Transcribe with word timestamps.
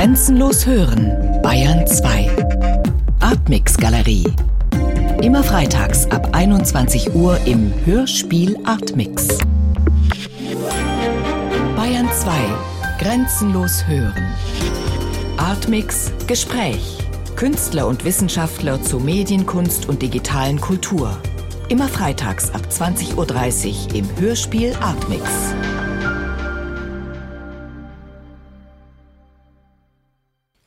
Grenzenlos 0.00 0.64
hören, 0.64 1.12
Bayern 1.42 1.86
2. 1.86 2.30
Artmix 3.20 3.76
Galerie. 3.76 4.24
Immer 5.20 5.44
freitags 5.44 6.10
ab 6.10 6.30
21 6.32 7.14
Uhr 7.14 7.36
im 7.44 7.70
Hörspiel 7.84 8.56
Artmix. 8.64 9.28
Bayern 11.76 12.08
2. 12.10 12.32
Grenzenlos 12.98 13.86
hören. 13.86 14.24
Artmix 15.36 16.10
Gespräch. 16.26 16.96
Künstler 17.36 17.86
und 17.86 18.02
Wissenschaftler 18.06 18.82
zu 18.82 19.00
Medienkunst 19.00 19.86
und 19.86 20.00
digitalen 20.00 20.62
Kultur. 20.62 21.14
Immer 21.68 21.88
freitags 21.88 22.50
ab 22.54 22.62
20.30 22.70 23.16
Uhr 23.16 23.94
im 23.94 24.06
Hörspiel 24.18 24.74
Artmix. 24.80 25.28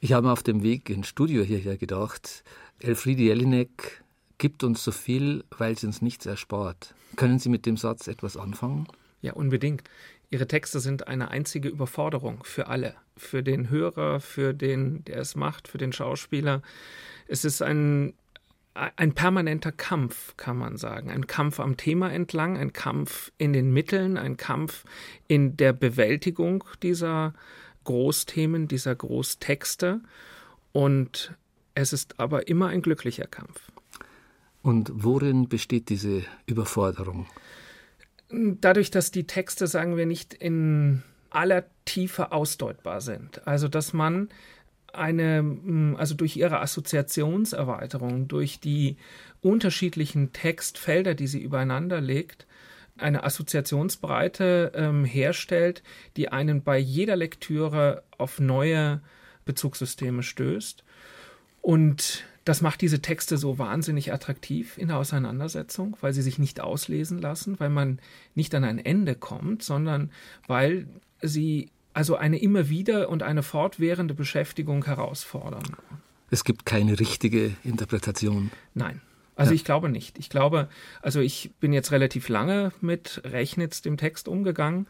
Ich 0.03 0.11
habe 0.11 0.33
auf 0.33 0.43
dem 0.43 0.63
Weg 0.63 0.89
ins 0.89 1.07
Studio 1.07 1.43
hierher 1.43 1.77
gedacht, 1.77 2.43
Elfriede 2.81 3.21
Jelinek 3.21 4.03
gibt 4.37 4.65
uns 4.65 4.83
so 4.83 4.91
viel, 4.91 5.45
weil 5.57 5.77
sie 5.77 5.87
uns 5.87 6.01
nichts 6.01 6.25
erspart. 6.25 6.93
Können 7.15 7.39
Sie 7.39 7.47
mit 7.47 7.65
dem 7.65 7.77
Satz 7.77 8.09
etwas 8.09 8.35
anfangen? 8.35 8.85
Ja, 9.21 9.31
unbedingt. 9.31 9.83
Ihre 10.29 10.45
Texte 10.45 10.81
sind 10.81 11.07
eine 11.07 11.31
einzige 11.31 11.69
Überforderung 11.69 12.43
für 12.43 12.67
alle. 12.67 12.95
Für 13.15 13.43
den 13.43 13.69
Hörer, 13.69 14.19
für 14.19 14.53
den, 14.53 15.05
der 15.05 15.19
es 15.19 15.37
macht, 15.37 15.69
für 15.69 15.77
den 15.77 15.93
Schauspieler. 15.93 16.61
Es 17.29 17.45
ist 17.45 17.61
ein, 17.61 18.13
ein 18.73 19.13
permanenter 19.13 19.71
Kampf, 19.71 20.35
kann 20.35 20.57
man 20.57 20.75
sagen. 20.75 21.11
Ein 21.11 21.27
Kampf 21.27 21.61
am 21.61 21.77
Thema 21.77 22.11
entlang, 22.11 22.57
ein 22.57 22.73
Kampf 22.73 23.31
in 23.37 23.53
den 23.53 23.71
Mitteln, 23.71 24.17
ein 24.17 24.35
Kampf 24.35 24.83
in 25.29 25.55
der 25.55 25.71
Bewältigung 25.71 26.65
dieser 26.81 27.33
Großthemen, 27.83 28.67
dieser 28.67 28.95
Großtexte. 28.95 30.01
Und 30.71 31.33
es 31.75 31.93
ist 31.93 32.19
aber 32.19 32.47
immer 32.47 32.67
ein 32.67 32.81
glücklicher 32.81 33.27
Kampf. 33.27 33.71
Und 34.61 34.91
worin 34.93 35.49
besteht 35.49 35.89
diese 35.89 36.23
Überforderung? 36.45 37.27
Dadurch, 38.29 38.89
dass 38.89 39.11
die 39.11 39.27
Texte, 39.27 39.67
sagen 39.67 39.97
wir, 39.97 40.05
nicht 40.05 40.33
in 40.33 41.03
aller 41.29 41.65
Tiefe 41.85 42.31
ausdeutbar 42.31 43.01
sind. 43.01 43.45
Also, 43.47 43.67
dass 43.67 43.93
man 43.93 44.29
eine, 44.93 45.95
also 45.97 46.15
durch 46.15 46.37
ihre 46.37 46.61
Assoziationserweiterung, 46.61 48.27
durch 48.27 48.59
die 48.59 48.97
unterschiedlichen 49.41 50.31
Textfelder, 50.31 51.15
die 51.15 51.27
sie 51.27 51.41
übereinander 51.41 51.99
legt, 51.99 52.45
eine 52.97 53.23
Assoziationsbreite 53.23 54.71
ähm, 54.75 55.05
herstellt, 55.05 55.83
die 56.15 56.29
einen 56.29 56.63
bei 56.63 56.77
jeder 56.77 57.15
Lektüre 57.15 58.03
auf 58.17 58.39
neue 58.39 59.01
Bezugssysteme 59.45 60.23
stößt. 60.23 60.83
Und 61.61 62.23
das 62.45 62.61
macht 62.61 62.81
diese 62.81 63.01
Texte 63.01 63.37
so 63.37 63.57
wahnsinnig 63.57 64.11
attraktiv 64.11 64.77
in 64.77 64.89
der 64.89 64.97
Auseinandersetzung, 64.97 65.97
weil 66.01 66.13
sie 66.13 66.21
sich 66.21 66.39
nicht 66.39 66.59
auslesen 66.59 67.19
lassen, 67.19 67.59
weil 67.59 67.69
man 67.69 67.99
nicht 68.35 68.53
an 68.53 68.63
ein 68.63 68.79
Ende 68.79 69.15
kommt, 69.15 69.63
sondern 69.63 70.11
weil 70.47 70.87
sie 71.21 71.69
also 71.93 72.15
eine 72.15 72.37
immer 72.37 72.69
wieder 72.69 73.09
und 73.09 73.23
eine 73.23 73.43
fortwährende 73.43 74.13
Beschäftigung 74.13 74.85
herausfordern. 74.85 75.63
Es 76.31 76.43
gibt 76.43 76.65
keine 76.65 76.99
richtige 76.99 77.55
Interpretation. 77.63 78.51
Nein. 78.73 79.01
Also 79.35 79.51
ja. 79.51 79.55
ich 79.55 79.65
glaube 79.65 79.89
nicht. 79.89 80.19
Ich 80.19 80.29
glaube, 80.29 80.69
also 81.01 81.19
ich 81.19 81.51
bin 81.59 81.73
jetzt 81.73 81.91
relativ 81.91 82.29
lange 82.29 82.71
mit 82.81 83.21
Rechnitz, 83.23 83.81
dem 83.81 83.97
Text, 83.97 84.27
umgegangen 84.27 84.87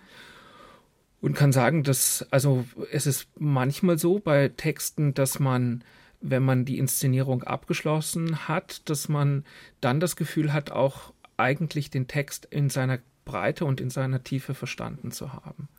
und 1.22 1.36
kann 1.36 1.52
sagen, 1.52 1.84
dass, 1.84 2.26
also 2.32 2.66
es 2.92 3.08
ist 3.08 3.28
manchmal 3.40 3.98
so 3.98 4.20
bei 4.20 4.50
Texten, 4.50 5.14
dass 5.14 5.40
man, 5.40 5.84
wenn 6.20 6.44
man 6.44 6.66
die 6.66 6.78
Inszenierung 6.78 7.44
abgeschlossen 7.44 8.48
hat, 8.48 8.90
dass 8.90 9.08
man 9.08 9.46
dann 9.80 10.00
das 10.00 10.16
Gefühl 10.16 10.52
hat, 10.52 10.72
auch 10.72 11.14
eigentlich 11.38 11.90
den 11.90 12.08
Text 12.08 12.46
in 12.46 12.70
seiner 12.70 13.00
Breite 13.26 13.64
und 13.66 13.80
in 13.80 13.90
seiner 13.90 14.24
Tiefe 14.24 14.54
verstanden 14.54 15.12
zu 15.12 15.34
haben 15.34 15.70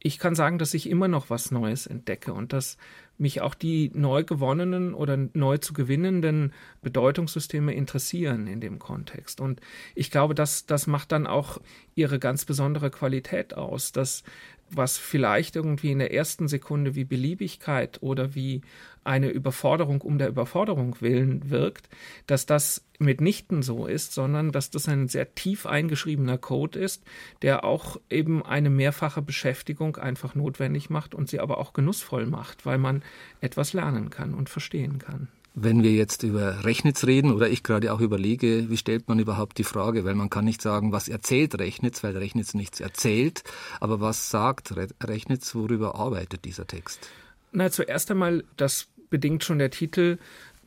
ich 0.00 0.18
kann 0.18 0.34
sagen, 0.34 0.58
dass 0.58 0.74
ich 0.74 0.88
immer 0.88 1.08
noch 1.08 1.30
was 1.30 1.50
Neues 1.50 1.86
entdecke 1.86 2.32
und 2.32 2.52
dass 2.52 2.76
mich 3.18 3.40
auch 3.40 3.54
die 3.54 3.90
neu 3.94 4.24
gewonnenen 4.24 4.94
oder 4.94 5.16
neu 5.34 5.58
zu 5.58 5.72
gewinnenden 5.72 6.52
Bedeutungssysteme 6.82 7.74
interessieren 7.74 8.46
in 8.46 8.60
dem 8.60 8.78
Kontext. 8.78 9.40
Und 9.40 9.60
ich 9.94 10.10
glaube, 10.10 10.34
dass 10.34 10.66
das 10.66 10.86
macht 10.86 11.12
dann 11.12 11.26
auch 11.26 11.60
ihre 11.94 12.18
ganz 12.18 12.44
besondere 12.44 12.90
Qualität 12.90 13.54
aus, 13.54 13.92
dass 13.92 14.22
was 14.70 14.98
vielleicht 14.98 15.56
irgendwie 15.56 15.92
in 15.92 15.98
der 15.98 16.12
ersten 16.12 16.48
Sekunde 16.48 16.94
wie 16.94 17.04
Beliebigkeit 17.04 18.02
oder 18.02 18.34
wie 18.34 18.62
eine 19.04 19.30
Überforderung 19.30 20.02
um 20.02 20.18
der 20.18 20.28
Überforderung 20.28 21.00
willen 21.00 21.50
wirkt, 21.50 21.88
dass 22.26 22.44
das 22.44 22.84
mitnichten 22.98 23.62
so 23.62 23.86
ist, 23.86 24.12
sondern 24.12 24.52
dass 24.52 24.70
das 24.70 24.88
ein 24.88 25.08
sehr 25.08 25.34
tief 25.34 25.64
eingeschriebener 25.66 26.36
Code 26.36 26.78
ist, 26.78 27.04
der 27.40 27.64
auch 27.64 27.98
eben 28.10 28.44
eine 28.44 28.70
mehrfache 28.70 29.22
Beschäftigung 29.22 29.96
einfach 29.96 30.34
notwendig 30.34 30.90
macht 30.90 31.14
und 31.14 31.28
sie 31.28 31.40
aber 31.40 31.58
auch 31.58 31.72
genussvoll 31.72 32.26
macht, 32.26 32.66
weil 32.66 32.78
man 32.78 33.02
etwas 33.40 33.72
lernen 33.72 34.10
kann 34.10 34.34
und 34.34 34.48
verstehen 34.48 34.98
kann. 34.98 35.28
Wenn 35.54 35.82
wir 35.82 35.92
jetzt 35.92 36.22
über 36.22 36.64
Rechnitz 36.64 37.04
reden 37.04 37.32
oder 37.32 37.48
ich 37.48 37.64
gerade 37.64 37.92
auch 37.92 38.00
überlege, 38.00 38.70
wie 38.70 38.76
stellt 38.76 39.08
man 39.08 39.18
überhaupt 39.18 39.58
die 39.58 39.64
Frage, 39.64 40.04
weil 40.04 40.14
man 40.14 40.30
kann 40.30 40.44
nicht 40.44 40.62
sagen, 40.62 40.92
was 40.92 41.08
erzählt 41.08 41.58
Rechnitz, 41.58 42.04
weil 42.04 42.16
Rechnitz 42.16 42.54
nichts 42.54 42.78
erzählt, 42.78 43.42
aber 43.80 44.00
was 44.00 44.30
sagt 44.30 44.74
Rechnitz, 45.02 45.54
worüber 45.54 45.96
arbeitet 45.96 46.44
dieser 46.44 46.66
Text? 46.66 47.08
Na, 47.50 47.70
zuerst 47.70 48.10
einmal, 48.10 48.44
das 48.56 48.86
bedingt 49.10 49.42
schon 49.42 49.58
der 49.58 49.70
Titel, 49.70 50.18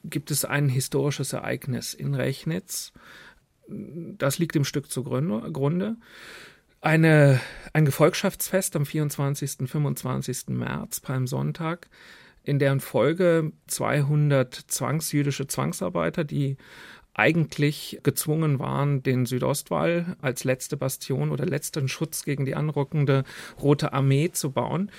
gibt 0.04 0.32
es 0.32 0.46
ein 0.46 0.68
historisches 0.68 1.34
Ereignis 1.34 1.94
in 1.94 2.16
Rechnitz. 2.16 2.92
Das 3.68 4.40
liegt 4.40 4.56
im 4.56 4.66
Stück 4.66 4.92
zugrunde. 4.92 5.96
Eine, 6.82 7.40
ein 7.74 7.86
Gefolgschaftsfest 7.86 8.76
am 8.76 8.86
24. 8.86 9.70
25. 9.70 10.48
März, 10.50 11.00
Palmsonntag, 11.00 11.88
in 12.44 12.60
deren 12.60 12.80
Folge 12.80 13.52
200 13.68 14.54
zwangsjüdische 14.54 15.48
Zwangsarbeiter, 15.48 16.24
die 16.24 16.58
eigentlich 17.14 18.00
gezwungen 18.04 18.60
waren, 18.60 19.04
den 19.04 19.26
Südostwall 19.26 20.16
als 20.22 20.44
letzte 20.46 20.78
Bastion 20.78 21.32
oder 21.32 21.46
letzten 21.46 21.90
Schutz 21.90 22.24
gegen 22.24 22.46
die 22.46 22.56
anrückende 22.56 23.26
Rote 23.62 23.92
Armee 23.92 24.32
zu 24.32 24.52
bauen. 24.52 24.92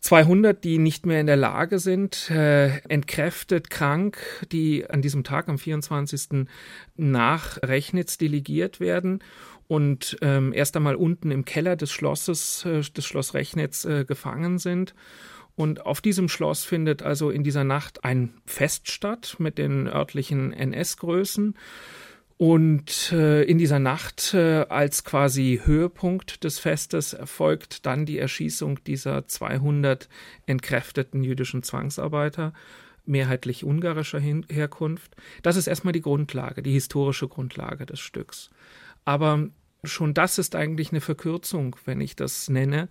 200, 0.00 0.64
die 0.64 0.78
nicht 0.78 1.04
mehr 1.04 1.20
in 1.20 1.26
der 1.26 1.36
Lage 1.36 1.78
sind, 1.78 2.30
äh, 2.30 2.78
entkräftet, 2.88 3.68
krank, 3.68 4.18
die 4.50 4.88
an 4.88 5.02
diesem 5.02 5.24
Tag 5.24 5.48
am 5.48 5.58
24. 5.58 6.46
nach 6.96 7.58
Rechnitz 7.62 8.16
delegiert 8.16 8.80
werden 8.80 9.22
und 9.66 10.16
ähm, 10.22 10.54
erst 10.54 10.74
einmal 10.74 10.94
unten 10.94 11.30
im 11.30 11.44
Keller 11.44 11.76
des 11.76 11.92
Schlosses, 11.92 12.64
äh, 12.64 12.80
des 12.80 13.04
Schloss 13.04 13.34
Rechnitz, 13.34 13.84
äh, 13.84 14.06
gefangen 14.06 14.58
sind 14.58 14.94
und 15.58 15.84
auf 15.86 16.00
diesem 16.00 16.28
Schloss 16.28 16.62
findet 16.64 17.02
also 17.02 17.30
in 17.30 17.42
dieser 17.42 17.64
Nacht 17.64 18.04
ein 18.04 18.32
Fest 18.46 18.92
statt 18.92 19.34
mit 19.40 19.58
den 19.58 19.88
örtlichen 19.88 20.52
NS-Größen. 20.52 21.56
Und 22.36 23.10
äh, 23.10 23.42
in 23.42 23.58
dieser 23.58 23.80
Nacht 23.80 24.34
äh, 24.34 24.66
als 24.68 25.02
quasi 25.02 25.60
Höhepunkt 25.64 26.44
des 26.44 26.60
Festes 26.60 27.12
erfolgt 27.12 27.86
dann 27.86 28.06
die 28.06 28.18
Erschießung 28.18 28.84
dieser 28.84 29.26
200 29.26 30.08
entkräfteten 30.46 31.24
jüdischen 31.24 31.64
Zwangsarbeiter, 31.64 32.52
mehrheitlich 33.04 33.64
ungarischer 33.64 34.20
Hin 34.20 34.46
Herkunft. 34.48 35.16
Das 35.42 35.56
ist 35.56 35.66
erstmal 35.66 35.92
die 35.92 36.02
Grundlage, 36.02 36.62
die 36.62 36.74
historische 36.74 37.26
Grundlage 37.26 37.84
des 37.84 37.98
Stücks. 37.98 38.50
Aber 39.04 39.48
Schon 39.84 40.12
das 40.12 40.38
ist 40.38 40.56
eigentlich 40.56 40.90
eine 40.90 41.00
Verkürzung, 41.00 41.76
wenn 41.84 42.00
ich 42.00 42.16
das 42.16 42.48
nenne, 42.48 42.88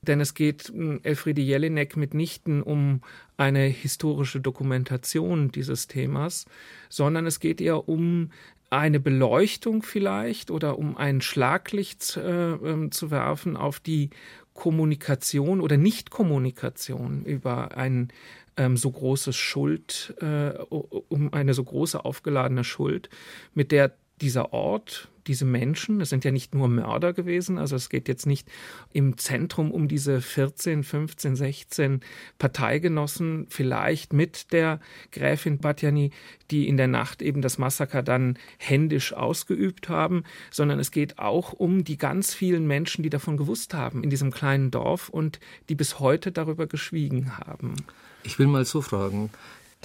denn 0.00 0.20
es 0.20 0.32
geht 0.32 0.68
hm, 0.68 1.00
Elfriede 1.02 1.42
Jelinek 1.42 1.96
mitnichten 1.96 2.62
um 2.62 3.02
eine 3.36 3.64
historische 3.64 4.40
Dokumentation 4.40 5.50
dieses 5.50 5.86
Themas, 5.86 6.46
sondern 6.88 7.26
es 7.26 7.40
geht 7.40 7.60
eher 7.60 7.88
um 7.88 8.30
eine 8.70 9.00
Beleuchtung 9.00 9.82
vielleicht 9.82 10.50
oder 10.50 10.78
um 10.78 10.96
ein 10.96 11.20
Schlaglicht 11.20 12.16
äh, 12.16 12.52
äh, 12.52 12.90
zu 12.90 13.10
werfen 13.10 13.56
auf 13.56 13.80
die 13.80 14.10
Kommunikation 14.54 15.60
oder 15.60 15.76
Nichtkommunikation 15.76 17.24
über 17.24 17.76
ein 17.76 18.08
ähm, 18.56 18.76
so 18.76 18.90
großes 18.90 19.36
Schuld, 19.36 20.14
äh, 20.20 20.50
um 20.68 21.32
eine 21.32 21.54
so 21.54 21.64
große 21.64 22.04
aufgeladene 22.04 22.64
Schuld, 22.64 23.10
mit 23.54 23.72
der 23.72 23.96
dieser 24.20 24.52
Ort, 24.52 25.08
diese 25.26 25.44
Menschen, 25.44 26.00
es 26.00 26.10
sind 26.10 26.24
ja 26.24 26.30
nicht 26.30 26.54
nur 26.54 26.68
Mörder 26.68 27.12
gewesen, 27.12 27.58
also 27.58 27.76
es 27.76 27.88
geht 27.88 28.08
jetzt 28.08 28.26
nicht 28.26 28.48
im 28.92 29.16
Zentrum 29.16 29.70
um 29.70 29.86
diese 29.86 30.20
14, 30.20 30.82
15, 30.82 31.36
16 31.36 32.00
Parteigenossen, 32.38 33.46
vielleicht 33.48 34.12
mit 34.12 34.52
der 34.52 34.80
Gräfin 35.12 35.58
Batjani, 35.58 36.10
die 36.50 36.68
in 36.68 36.76
der 36.76 36.88
Nacht 36.88 37.22
eben 37.22 37.42
das 37.42 37.58
Massaker 37.58 38.02
dann 38.02 38.38
händisch 38.58 39.12
ausgeübt 39.12 39.88
haben, 39.88 40.24
sondern 40.50 40.80
es 40.80 40.90
geht 40.90 41.18
auch 41.18 41.52
um 41.52 41.84
die 41.84 41.96
ganz 41.96 42.34
vielen 42.34 42.66
Menschen, 42.66 43.02
die 43.02 43.10
davon 43.10 43.36
gewusst 43.36 43.74
haben 43.74 44.02
in 44.02 44.10
diesem 44.10 44.30
kleinen 44.30 44.70
Dorf 44.70 45.08
und 45.08 45.38
die 45.68 45.74
bis 45.74 46.00
heute 46.00 46.32
darüber 46.32 46.66
geschwiegen 46.66 47.38
haben. 47.38 47.76
Ich 48.22 48.38
will 48.38 48.46
mal 48.46 48.64
so 48.64 48.82
fragen, 48.82 49.30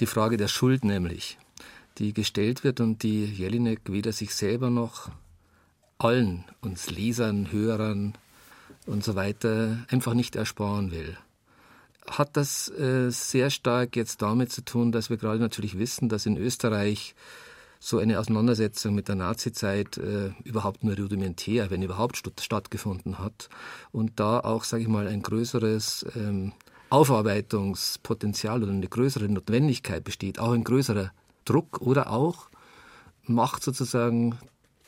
die 0.00 0.06
Frage 0.06 0.36
der 0.36 0.48
Schuld 0.48 0.84
nämlich 0.84 1.38
die 1.98 2.12
gestellt 2.12 2.64
wird 2.64 2.80
und 2.80 3.02
die 3.02 3.24
Jelinek 3.24 3.80
weder 3.86 4.12
sich 4.12 4.34
selber 4.34 4.70
noch 4.70 5.10
allen, 5.98 6.44
uns 6.60 6.90
Lesern, 6.90 7.50
Hörern 7.50 8.14
und 8.86 9.04
so 9.04 9.14
weiter, 9.14 9.78
einfach 9.88 10.14
nicht 10.14 10.36
ersparen 10.36 10.90
will. 10.90 11.16
Hat 12.08 12.36
das 12.36 12.68
äh, 12.68 13.10
sehr 13.10 13.50
stark 13.50 13.96
jetzt 13.96 14.22
damit 14.22 14.52
zu 14.52 14.64
tun, 14.64 14.92
dass 14.92 15.10
wir 15.10 15.16
gerade 15.16 15.40
natürlich 15.40 15.78
wissen, 15.78 16.08
dass 16.08 16.26
in 16.26 16.36
Österreich 16.36 17.14
so 17.80 17.98
eine 17.98 18.18
Auseinandersetzung 18.18 18.94
mit 18.94 19.08
der 19.08 19.16
Nazizeit 19.16 19.98
äh, 19.98 20.30
überhaupt 20.44 20.84
nur 20.84 20.96
rudimentär, 20.96 21.70
wenn 21.70 21.82
überhaupt 21.82 22.22
stattgefunden 22.40 23.18
hat 23.18 23.48
und 23.92 24.18
da 24.18 24.40
auch, 24.40 24.64
sage 24.64 24.82
ich 24.82 24.88
mal, 24.88 25.06
ein 25.08 25.22
größeres 25.22 26.06
ähm, 26.14 26.52
Aufarbeitungspotenzial 26.90 28.62
oder 28.62 28.72
eine 28.72 28.88
größere 28.88 29.28
Notwendigkeit 29.28 30.04
besteht, 30.04 30.38
auch 30.38 30.52
ein 30.52 30.64
größerer 30.64 31.10
Druck 31.46 31.80
oder 31.80 32.10
auch 32.10 32.48
macht 33.24 33.62
sozusagen 33.62 34.38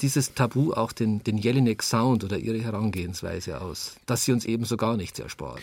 dieses 0.01 0.35
Tabu 0.35 0.73
auch 0.73 0.93
den, 0.93 1.25
den 1.25 1.39
Jelinek 1.39 1.83
Sound 1.83 2.23
oder 2.25 2.39
ihre 2.39 2.59
Herangehensweise 2.59 3.61
aus, 3.61 3.97
dass 4.07 4.25
sie 4.25 4.33
uns 4.33 4.45
ebenso 4.45 4.77
gar 4.77 4.97
nichts 4.97 5.19
erspart. 5.19 5.63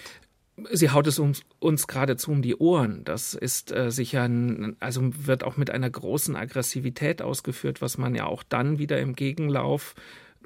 Sie 0.71 0.89
haut 0.89 1.07
es 1.07 1.19
uns, 1.19 1.42
uns 1.59 1.86
geradezu 1.86 2.31
um 2.31 2.42
die 2.42 2.56
Ohren. 2.56 3.03
Das 3.03 3.33
ist 3.33 3.74
äh, 3.74 3.92
sicher, 3.92 4.24
ein, 4.24 4.77
also 4.80 5.01
wird 5.25 5.44
auch 5.44 5.57
mit 5.57 5.69
einer 5.69 5.89
großen 5.89 6.36
Aggressivität 6.36 7.21
ausgeführt, 7.21 7.81
was 7.81 7.97
man 7.97 8.15
ja 8.15 8.25
auch 8.25 8.42
dann 8.44 8.80
wieder 8.80 9.00
im 9.00 9.15
Gegenlauf 9.15 9.95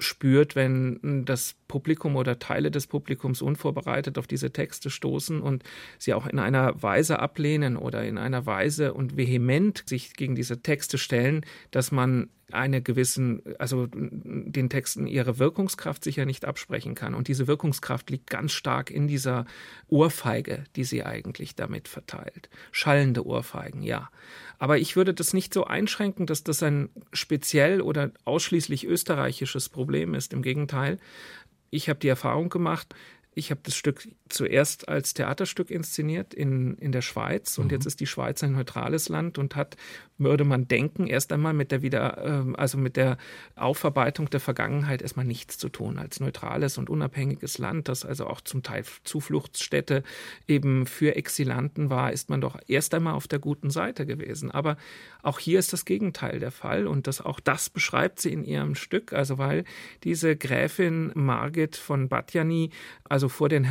spürt, 0.02 0.56
wenn 0.56 1.24
das 1.24 1.54
Publikum 1.68 2.16
oder 2.16 2.38
Teile 2.38 2.70
des 2.70 2.86
Publikums 2.86 3.42
unvorbereitet 3.42 4.18
auf 4.18 4.26
diese 4.26 4.52
Texte 4.52 4.90
stoßen 4.90 5.40
und 5.40 5.62
sie 5.98 6.14
auch 6.14 6.26
in 6.26 6.38
einer 6.38 6.82
Weise 6.82 7.18
ablehnen 7.18 7.76
oder 7.76 8.04
in 8.04 8.18
einer 8.18 8.46
Weise 8.46 8.94
und 8.94 9.16
vehement 9.16 9.82
sich 9.86 10.14
gegen 10.14 10.34
diese 10.34 10.62
Texte 10.62 10.98
stellen, 10.98 11.44
dass 11.70 11.92
man 11.92 12.28
eine 12.52 12.82
gewissen, 12.82 13.42
also 13.58 13.86
den 13.92 14.68
Texten 14.70 15.06
ihre 15.06 15.38
Wirkungskraft 15.38 16.04
sicher 16.04 16.24
nicht 16.24 16.44
absprechen 16.44 16.94
kann. 16.94 17.14
Und 17.14 17.28
diese 17.28 17.46
Wirkungskraft 17.46 18.10
liegt 18.10 18.28
ganz 18.28 18.52
stark 18.52 18.90
in 18.90 19.08
dieser 19.08 19.46
Ohrfeige, 19.88 20.64
die 20.76 20.84
sie 20.84 21.04
eigentlich 21.04 21.54
damit 21.54 21.88
verteilt. 21.88 22.50
Schallende 22.72 23.26
Ohrfeigen, 23.26 23.82
ja. 23.82 24.10
Aber 24.58 24.78
ich 24.78 24.96
würde 24.96 25.14
das 25.14 25.32
nicht 25.32 25.54
so 25.54 25.64
einschränken, 25.64 26.26
dass 26.26 26.44
das 26.44 26.62
ein 26.62 26.90
speziell 27.12 27.80
oder 27.80 28.12
ausschließlich 28.24 28.86
österreichisches 28.86 29.68
Problem 29.68 30.14
ist. 30.14 30.32
Im 30.32 30.42
Gegenteil, 30.42 30.98
ich 31.70 31.88
habe 31.88 32.00
die 32.00 32.08
Erfahrung 32.08 32.48
gemacht, 32.48 32.94
ich 33.34 33.50
habe 33.50 33.60
das 33.62 33.76
Stück 33.76 34.06
zuerst 34.32 34.88
als 34.88 35.14
Theaterstück 35.14 35.70
inszeniert 35.70 36.34
in, 36.34 36.76
in 36.76 36.92
der 36.92 37.02
Schweiz 37.02 37.58
und 37.58 37.66
mhm. 37.66 37.72
jetzt 37.72 37.86
ist 37.86 38.00
die 38.00 38.06
Schweiz 38.06 38.42
ein 38.42 38.52
neutrales 38.52 39.08
Land 39.08 39.38
und 39.38 39.56
hat, 39.56 39.76
würde 40.18 40.44
man 40.44 40.68
denken, 40.68 41.06
erst 41.06 41.32
einmal 41.32 41.52
mit 41.52 41.72
der 41.72 41.82
wieder, 41.82 42.44
äh, 42.46 42.56
also 42.56 42.78
mit 42.78 42.96
der 42.96 43.18
Aufarbeitung 43.56 44.30
der 44.30 44.40
Vergangenheit 44.40 45.02
erstmal 45.02 45.24
nichts 45.24 45.58
zu 45.58 45.68
tun. 45.68 45.98
Als 45.98 46.20
neutrales 46.20 46.78
und 46.78 46.90
unabhängiges 46.90 47.58
Land, 47.58 47.88
das 47.88 48.04
also 48.04 48.26
auch 48.26 48.40
zum 48.40 48.62
Teil 48.62 48.84
Zufluchtsstätte 49.04 50.02
eben 50.46 50.86
für 50.86 51.16
Exilanten 51.16 51.90
war, 51.90 52.12
ist 52.12 52.30
man 52.30 52.40
doch 52.40 52.58
erst 52.66 52.94
einmal 52.94 53.14
auf 53.14 53.28
der 53.28 53.38
guten 53.38 53.70
Seite 53.70 54.06
gewesen. 54.06 54.50
Aber 54.50 54.76
auch 55.22 55.38
hier 55.38 55.58
ist 55.58 55.72
das 55.72 55.84
Gegenteil 55.84 56.38
der 56.38 56.50
Fall 56.50 56.86
und 56.86 57.06
das, 57.06 57.20
auch 57.20 57.40
das 57.40 57.70
beschreibt 57.70 58.20
sie 58.20 58.32
in 58.32 58.44
ihrem 58.44 58.74
Stück, 58.74 59.12
also 59.12 59.38
weil 59.38 59.64
diese 60.04 60.36
Gräfin 60.36 61.12
Margit 61.14 61.76
von 61.76 62.08
Batjani, 62.08 62.70
also 63.04 63.28
vor 63.28 63.48
den 63.48 63.64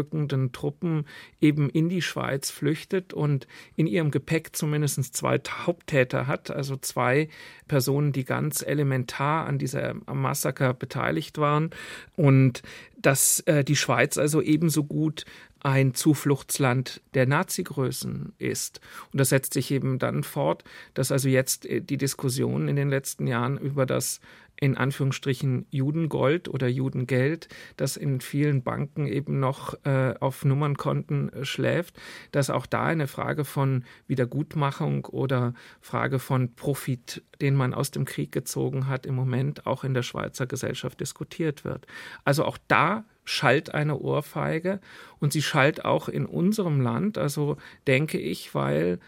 heranrückenden 0.00 0.52
Truppen 0.52 1.04
eben 1.40 1.68
in 1.70 1.88
die 1.88 2.02
Schweiz 2.02 2.50
flüchtet 2.50 3.12
und 3.12 3.46
in 3.76 3.86
ihrem 3.86 4.10
Gepäck 4.10 4.56
zumindest 4.56 5.14
zwei 5.14 5.40
Haupttäter 5.66 6.26
hat, 6.26 6.50
also 6.50 6.76
zwei 6.76 7.28
Personen, 7.68 8.12
die 8.12 8.24
ganz 8.24 8.62
elementar 8.62 9.46
an 9.46 9.58
dieser 9.58 9.94
Massaker 10.12 10.74
beteiligt 10.74 11.38
waren 11.38 11.70
und 12.16 12.62
dass 12.96 13.40
äh, 13.40 13.64
die 13.64 13.76
Schweiz 13.76 14.18
also 14.18 14.42
ebenso 14.42 14.84
gut 14.84 15.24
ein 15.62 15.92
Zufluchtsland 15.92 17.02
der 17.12 17.26
Nazi-Größen 17.26 18.32
ist. 18.38 18.80
Und 19.12 19.20
das 19.20 19.28
setzt 19.28 19.52
sich 19.52 19.70
eben 19.70 19.98
dann 19.98 20.24
fort, 20.24 20.64
dass 20.94 21.12
also 21.12 21.28
jetzt 21.28 21.66
äh, 21.66 21.82
die 21.82 21.98
Diskussion 21.98 22.68
in 22.68 22.76
den 22.76 22.88
letzten 22.88 23.26
Jahren 23.26 23.58
über 23.58 23.84
das 23.84 24.20
in 24.60 24.76
Anführungsstrichen 24.76 25.66
Judengold 25.70 26.48
oder 26.48 26.68
Judengeld, 26.68 27.48
das 27.78 27.96
in 27.96 28.20
vielen 28.20 28.62
Banken 28.62 29.06
eben 29.06 29.40
noch 29.40 29.74
äh, 29.84 30.14
auf 30.20 30.44
Nummernkonten 30.44 31.32
äh, 31.32 31.44
schläft, 31.46 31.98
dass 32.30 32.50
auch 32.50 32.66
da 32.66 32.84
eine 32.84 33.06
Frage 33.06 33.46
von 33.46 33.84
Wiedergutmachung 34.06 35.06
oder 35.06 35.54
Frage 35.80 36.18
von 36.18 36.54
Profit, 36.54 37.22
den 37.40 37.54
man 37.54 37.72
aus 37.72 37.90
dem 37.90 38.04
Krieg 38.04 38.32
gezogen 38.32 38.86
hat, 38.86 39.06
im 39.06 39.14
Moment 39.14 39.66
auch 39.66 39.82
in 39.82 39.94
der 39.94 40.02
Schweizer 40.02 40.46
Gesellschaft 40.46 41.00
diskutiert 41.00 41.64
wird. 41.64 41.86
Also 42.24 42.44
auch 42.44 42.58
da 42.68 43.04
schallt 43.24 43.72
eine 43.72 43.96
Ohrfeige 43.96 44.80
und 45.20 45.32
sie 45.32 45.42
schallt 45.42 45.84
auch 45.84 46.08
in 46.08 46.26
unserem 46.26 46.80
Land, 46.80 47.16
also 47.16 47.56
denke 47.86 48.18
ich, 48.18 48.54
weil, 48.54 48.98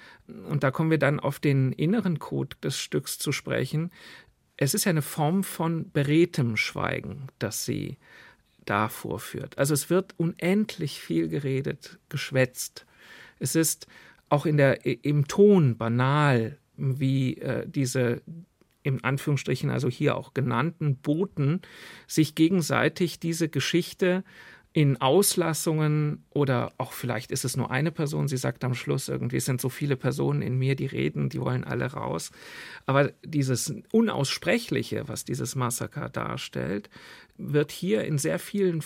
und 0.49 0.63
da 0.63 0.71
kommen 0.71 0.91
wir 0.91 0.99
dann 0.99 1.21
auf 1.21 1.41
den 1.41 1.73
inneren 1.73 2.19
Code 2.19 2.57
des 2.63 2.79
Stücks 2.79 3.19
zu 3.19 3.33
sprechen, 3.33 3.91
es 4.57 4.75
ist 4.75 4.85
ja 4.85 4.91
eine 4.91 5.03
Form 5.03 5.45
von 5.45 5.91
beredtem 5.91 6.57
Schweigen, 6.57 7.29
das 7.39 7.65
sie 7.65 7.99
da 8.65 8.89
vorführt. 8.89 9.59
Also 9.59 9.75
es 9.75 9.91
wird 9.91 10.15
unendlich 10.19 11.01
viel 11.01 11.29
geredet, 11.29 11.99
geschwätzt. 12.09 12.87
Es 13.39 13.57
ist 13.57 13.87
auch 14.29 14.47
in 14.47 14.57
der, 14.57 14.87
im 15.05 15.27
Ton 15.27 15.77
banal, 15.77 16.59
wie 16.77 17.39
äh, 17.39 17.67
diese 17.67 18.23
im 18.85 19.05
Anführungsstrichen 19.05 19.71
also 19.71 19.89
hier 19.89 20.17
auch 20.17 20.35
genannten 20.35 20.97
Boten 20.97 21.63
sich 22.07 22.35
gegenseitig 22.35 23.21
diese 23.21 23.49
Geschichte 23.49 24.25
in 24.75 25.01
Auslassungen 25.01 26.25
oder 26.31 26.73
auch 26.79 26.93
vielleicht 26.93 27.31
ist 27.31 27.45
es 27.45 27.57
nur 27.57 27.71
eine 27.71 27.91
Person, 27.91 28.29
sie 28.29 28.39
sagt 28.39 28.65
am 28.65 28.75
Schluss 28.75 29.09
irgendwie, 29.09 29.37
es 29.37 29.45
sind 29.45 29.61
so 29.61 29.69
viele 29.69 29.97
Personen 29.97 30.41
in 30.41 30.57
mir, 30.59 30.77
die 30.77 30.87
reden, 30.87 31.29
die 31.29 31.41
wollen 31.41 31.65
alle 31.65 31.93
raus. 31.93 32.31
Aber 32.87 33.11
dieses 33.23 33.75
Unaussprechliche, 33.93 35.09
was 35.09 35.25
dieses 35.27 35.57
Massaker 35.57 36.09
darstellt, 36.09 36.89
wird 37.39 37.73
hier 37.73 38.05
in 38.05 38.19
sehr 38.19 38.39
vielen 38.39 38.85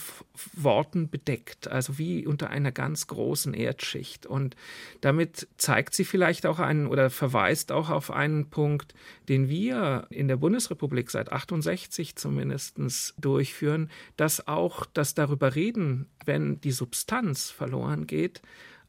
Worten 0.54 1.10
bedeckt, 1.10 1.68
also 1.68 1.98
wie 1.98 2.26
unter 2.26 2.50
einer 2.50 2.72
ganz 2.72 3.06
großen 3.06 3.54
Erdschicht. 3.54 4.26
Und 4.26 4.56
damit 5.00 5.48
zeigt 5.56 5.94
sie 5.94 6.04
vielleicht 6.04 6.46
auch 6.46 6.58
einen 6.58 6.86
oder 6.86 7.10
verweist 7.10 7.72
auch 7.72 7.90
auf 7.90 8.10
einen 8.10 8.48
Punkt, 8.48 8.94
den 9.28 9.48
wir 9.48 10.06
in 10.10 10.28
der 10.28 10.36
Bundesrepublik 10.36 11.10
seit 11.10 11.32
68 11.32 12.16
zumindest 12.16 12.76
durchführen, 13.18 13.90
dass 14.16 14.46
auch 14.46 14.86
das 14.86 15.14
darüber 15.14 15.54
reden, 15.54 16.08
wenn 16.24 16.60
die 16.60 16.72
Substanz 16.72 17.50
verloren 17.50 18.06
geht, 18.06 18.42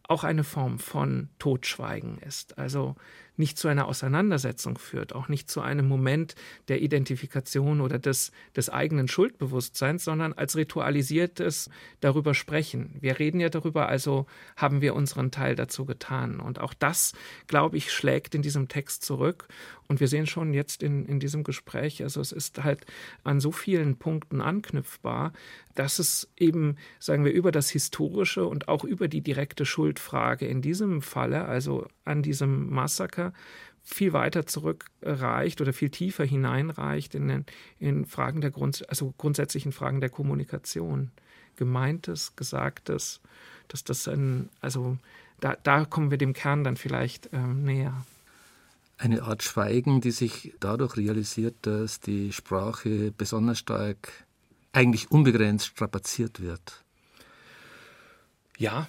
auch 0.04 0.24
eine 0.24 0.44
Form 0.44 0.80
von 0.80 1.30
Totschweigen 1.40 2.18
ist. 2.20 2.58
Also 2.58 2.96
nicht 3.38 3.58
zu 3.58 3.68
einer 3.68 3.88
Auseinandersetzung 3.88 4.78
führt, 4.78 5.14
auch 5.14 5.30
nicht 5.30 5.50
zu 5.50 5.62
einem 5.62 5.88
Moment 5.88 6.36
der 6.68 6.82
Identifikation 6.82 7.82
oder 7.82 8.00
des, 8.00 8.32
des 8.56 8.70
eigenen 8.70 9.08
Schuldbewusstseins, 9.08 10.04
sondern 10.04 10.34
als 10.34 10.56
ritualisiertes 10.56 11.70
darüber 12.02 12.34
sprechen. 12.34 12.96
Wir 13.00 13.20
reden 13.20 13.40
ja 13.40 13.50
darüber, 13.50 13.88
also 13.88 14.26
haben 14.56 14.82
wir 14.82 14.96
unseren 14.96 15.32
Teil 15.32 15.56
dazu 15.56 15.86
getan. 15.86 16.40
Und 16.40 16.60
auch 16.60 16.74
das, 16.74 17.14
glaube 17.48 17.78
ich, 17.78 17.92
schlägt 17.92 18.36
in 18.36 18.42
diesem 18.42 18.68
Text 18.68 19.04
zurück. 19.04 19.48
Und 19.88 20.00
wir 20.00 20.08
sehen 20.08 20.28
schon 20.28 20.54
jetzt 20.54 20.84
in, 20.84 21.06
in 21.06 21.20
diesem 21.20 21.44
Gespräch, 21.44 22.04
also 22.04 22.20
es 22.20 22.34
ist 22.34 22.62
halt 22.64 22.86
an 23.24 23.40
so 23.40 23.52
vielen 23.52 23.98
Punkten 23.98 24.42
anknüpfbar, 24.42 25.32
dass 25.76 26.00
es 26.00 26.30
eben, 26.38 26.76
sagen 27.00 27.24
wir, 27.24 27.32
über 27.32 27.52
das 27.52 27.70
Historische 27.70 28.46
und 28.46 28.68
auch 28.68 28.84
über 28.84 29.08
die 29.08 29.22
direkte 29.22 29.66
Schuldfrage 29.66 30.46
in 30.46 30.62
diesem 30.62 31.02
Falle, 31.02 31.46
also 31.46 31.88
an 32.04 32.22
diesem 32.22 32.70
Massaker, 32.70 33.27
viel 33.84 34.12
weiter 34.12 34.46
zurückreicht 34.46 35.62
oder 35.62 35.72
viel 35.72 35.90
tiefer 35.90 36.26
hineinreicht 36.26 37.16
in, 37.16 37.30
den, 37.30 37.46
in 37.80 38.06
Fragen 38.06 38.42
der 38.42 38.52
Grund, 38.52 38.88
also 38.90 39.14
grundsätzlichen 39.18 39.72
Fragen 39.72 40.02
der 40.02 40.10
Kommunikation. 40.10 41.12
Gemeintes, 41.56 42.36
Gesagtes, 42.36 43.22
dass 43.68 43.84
das 43.84 44.08
ein, 44.08 44.50
also 44.62 44.98
da, 45.40 45.56
da 45.64 45.86
kommen 45.86 46.12
wir 46.12 46.18
dem 46.18 46.34
Kern 46.34 46.64
dann 46.64 46.78
vielleicht 46.78 47.34
äh, 47.34 47.40
näher. 47.40 48.06
Eine 48.98 49.24
Art 49.24 49.44
Schweigen, 49.44 50.02
die 50.02 50.12
sich 50.12 50.54
dadurch 50.60 50.98
realisiert, 50.98 51.56
dass 51.62 52.00
die 52.00 52.34
Sprache 52.34 53.12
besonders 53.18 53.60
stark, 53.60 54.12
eigentlich 54.74 55.10
unbegrenzt 55.12 55.68
strapaziert 55.68 56.42
wird. 56.42 56.84
Ja, 58.58 58.88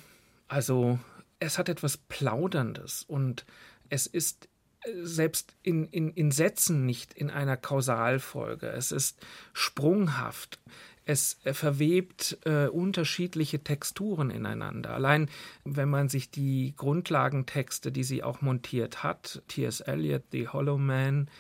also 0.49 0.99
es 1.41 1.59
hat 1.59 1.69
etwas 1.69 1.97
Plauderndes 1.97 3.05
und 3.07 3.45
es 3.91 4.07
ist 4.07 4.49
äh, 4.85 4.91
selbst 5.03 5.55
in, 5.63 5.87
in, 5.89 6.11
in 6.11 6.31
Sätzen 6.31 6.87
nicht 6.87 7.15
in 7.15 7.31
einer 7.31 7.57
Kausalfolge. 7.57 8.69
Es 8.69 8.93
ist 8.93 9.19
sprunghaft. 9.53 10.59
Es 11.05 11.41
äh, 11.45 11.55
verwebt 11.55 12.39
äh, 12.45 12.67
unterschiedliche 12.67 13.65
Texturen 13.65 14.31
ineinander. 14.31 14.91
Allein 14.91 15.29
wenn 15.65 15.89
man 15.89 16.09
sich 16.09 16.31
die 16.31 16.75
Grundlagentexte, 16.77 17.91
die 17.91 18.05
sie 18.05 18.23
auch 18.23 18.43
montiert 18.43 19.03
hat, 19.03 19.43
T.S. 19.49 19.81
Eliot, 19.81 20.25
The 20.33 20.49
Hollow 20.49 20.79
Man, 20.79 21.31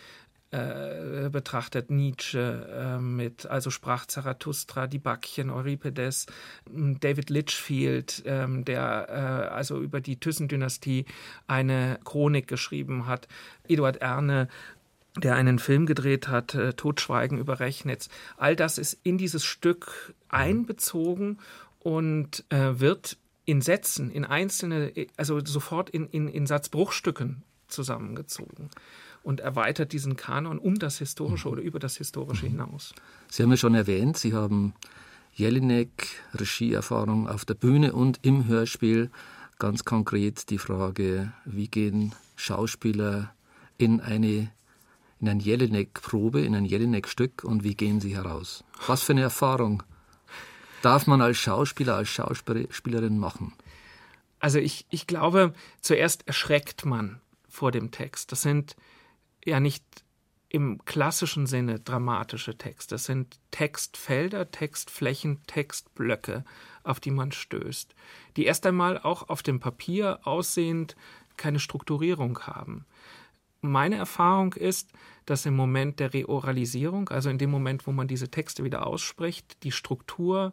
äh, 0.51 1.29
betrachtet. 1.31 1.91
Nietzsche 1.91 2.67
äh, 2.73 2.99
mit, 2.99 3.47
also 3.47 3.71
sprach 3.71 4.07
Zarathustra, 4.07 4.87
die 4.87 4.99
Backchen, 4.99 5.51
Euripides, 5.51 6.27
David 6.67 7.29
Litchfield, 7.29 8.25
äh, 8.25 8.47
der 8.63 9.53
also 9.53 9.81
über 9.81 10.01
die 10.01 10.19
Thyssen-Dynastie 10.19 11.05
eine 11.47 11.99
Chronik 12.05 12.49
geschrieben 12.49 13.07
hat, 13.07 13.29
Eduard 13.69 13.99
Erne, 13.99 14.49
der 15.17 15.35
einen 15.35 15.59
Film 15.59 15.87
gedreht 15.87 16.29
hat, 16.29 16.55
äh, 16.55 16.73
Totschweigen 16.73 17.39
über 17.39 17.61
Rechnitz. 17.61 18.09
All 18.37 18.57
das 18.57 18.79
ist 18.79 18.99
in 19.03 19.19
dieses 19.19 19.45
Stück 19.45 20.15
einbezogen 20.29 21.39
und 21.81 22.45
äh, 22.51 22.81
wird 22.81 23.19
in 23.45 23.61
Sätzen, 23.61 24.11
in 24.11 24.25
einzelne, 24.25 24.93
also 25.17 25.45
sofort 25.45 25.91
in, 25.91 26.07
in, 26.07 26.29
in 26.29 26.47
Satzbruchstücken 26.47 27.43
zusammengezogen 27.67 28.71
und 29.29 29.41
erweitert 29.41 29.93
diesen 29.93 30.17
Kanon 30.17 30.59
um 30.59 30.79
das 30.79 30.97
Historische 30.97 31.49
mhm. 31.49 31.53
oder 31.53 31.63
über 31.63 31.79
das 31.79 31.99
Historische 31.99 32.47
mhm. 32.47 32.53
hinaus. 32.53 32.95
Sie 33.29 33.43
haben 33.43 33.51
ja 33.51 33.59
schon 33.59 33.75
erwähnt, 33.75 34.17
Sie 34.17 34.33
haben 34.33 34.73
Jelinek, 35.35 36.07
Regieerfahrung 36.33 37.29
auf 37.29 37.45
der 37.45 37.53
Bühne 37.53 37.93
und 37.93 38.21
im 38.23 38.47
Hörspiel. 38.47 39.11
Ganz 39.59 39.85
konkret 39.85 40.49
die 40.49 40.57
Frage, 40.57 41.31
wie 41.45 41.69
gehen 41.69 42.15
Schauspieler 42.37 43.35
in 43.77 44.01
eine 44.01 44.51
in 45.21 45.29
ein 45.29 45.41
Jelinek-Probe, 45.41 46.41
in 46.41 46.55
ein 46.55 46.65
Jelinek-Stück 46.65 47.45
und 47.45 47.65
wie 47.65 47.75
gehen 47.75 48.01
sie 48.01 48.17
heraus? 48.17 48.65
Was 48.87 49.03
für 49.03 49.13
eine 49.13 49.23
Erfahrung 49.23 49.83
darf 50.81 51.07
man 51.07 51.21
als 51.21 51.37
Schauspieler, 51.37 51.97
als 51.97 52.09
Schauspielerin 52.09 53.19
machen? 53.19 53.53
Also 54.39 54.59
ich, 54.59 54.87
ich 54.89 55.07
glaube, 55.07 55.53
zuerst 55.83 56.27
erschreckt 56.27 56.87
man 56.87 57.21
vor 57.47 57.73
dem 57.73 57.91
Text. 57.91 58.33
Das 58.33 58.41
sind 58.41 58.75
ja 59.45 59.61
nicht 59.61 59.85
im 60.49 60.85
klassischen 60.85 61.47
Sinne 61.47 61.79
dramatische 61.79 62.57
Texte. 62.57 62.95
Das 62.95 63.05
sind 63.05 63.39
Textfelder, 63.51 64.51
Textflächen, 64.51 65.43
Textblöcke, 65.47 66.45
auf 66.85 67.01
die 67.01 67.11
man 67.11 67.33
stößt, 67.33 67.95
die 68.37 68.47
erst 68.47 68.65
einmal 68.65 68.99
auch 68.99 69.29
auf 69.29 69.43
dem 69.43 69.61
Papier 69.61 70.21
aussehend 70.25 70.97
keine 71.37 71.61
Strukturierung 71.61 72.41
haben. 72.41 72.87
Meine 73.61 73.97
Erfahrung 73.97 74.55
ist, 74.55 74.91
dass 75.27 75.45
im 75.45 75.55
Moment 75.55 76.01
der 76.01 76.15
Reoralisierung, 76.15 77.09
also 77.11 77.29
in 77.29 77.39
dem 77.39 77.51
Moment, 77.51 77.87
wo 77.87 77.93
man 77.93 78.09
diese 78.09 78.31
Texte 78.31 78.65
wieder 78.65 78.87
ausspricht, 78.87 79.63
die 79.65 79.73
Struktur 79.73 80.53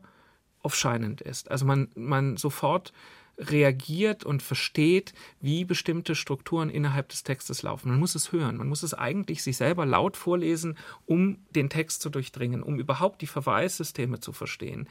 aufscheinend 0.62 1.22
ist. 1.22 1.52
Also 1.52 1.66
man, 1.66 1.90
man 1.96 2.38
sofort 2.38 2.92
reagiert 3.38 4.24
und 4.24 4.42
versteht, 4.42 5.14
wie 5.42 5.66
bestimmte 5.66 6.16
Strukturen 6.16 6.70
innerhalb 6.70 7.10
des 7.10 7.24
Textes 7.24 7.64
laufen. 7.64 7.90
Man 7.90 8.00
muss 8.00 8.16
es 8.16 8.32
hören, 8.32 8.58
man 8.58 8.68
muss 8.68 8.84
es 8.84 8.94
eigentlich 8.94 9.44
sich 9.44 9.58
selber 9.58 9.86
laut 9.86 10.18
vorlesen, 10.18 10.78
um 11.06 11.40
den 11.50 11.70
Text 11.70 12.02
zu 12.02 12.10
durchdringen, 12.10 12.64
um 12.64 12.80
überhaupt 12.80 13.22
die 13.22 13.28
Verweissysteme 13.28 14.20
zu 14.20 14.32
verstehen. 14.32 14.88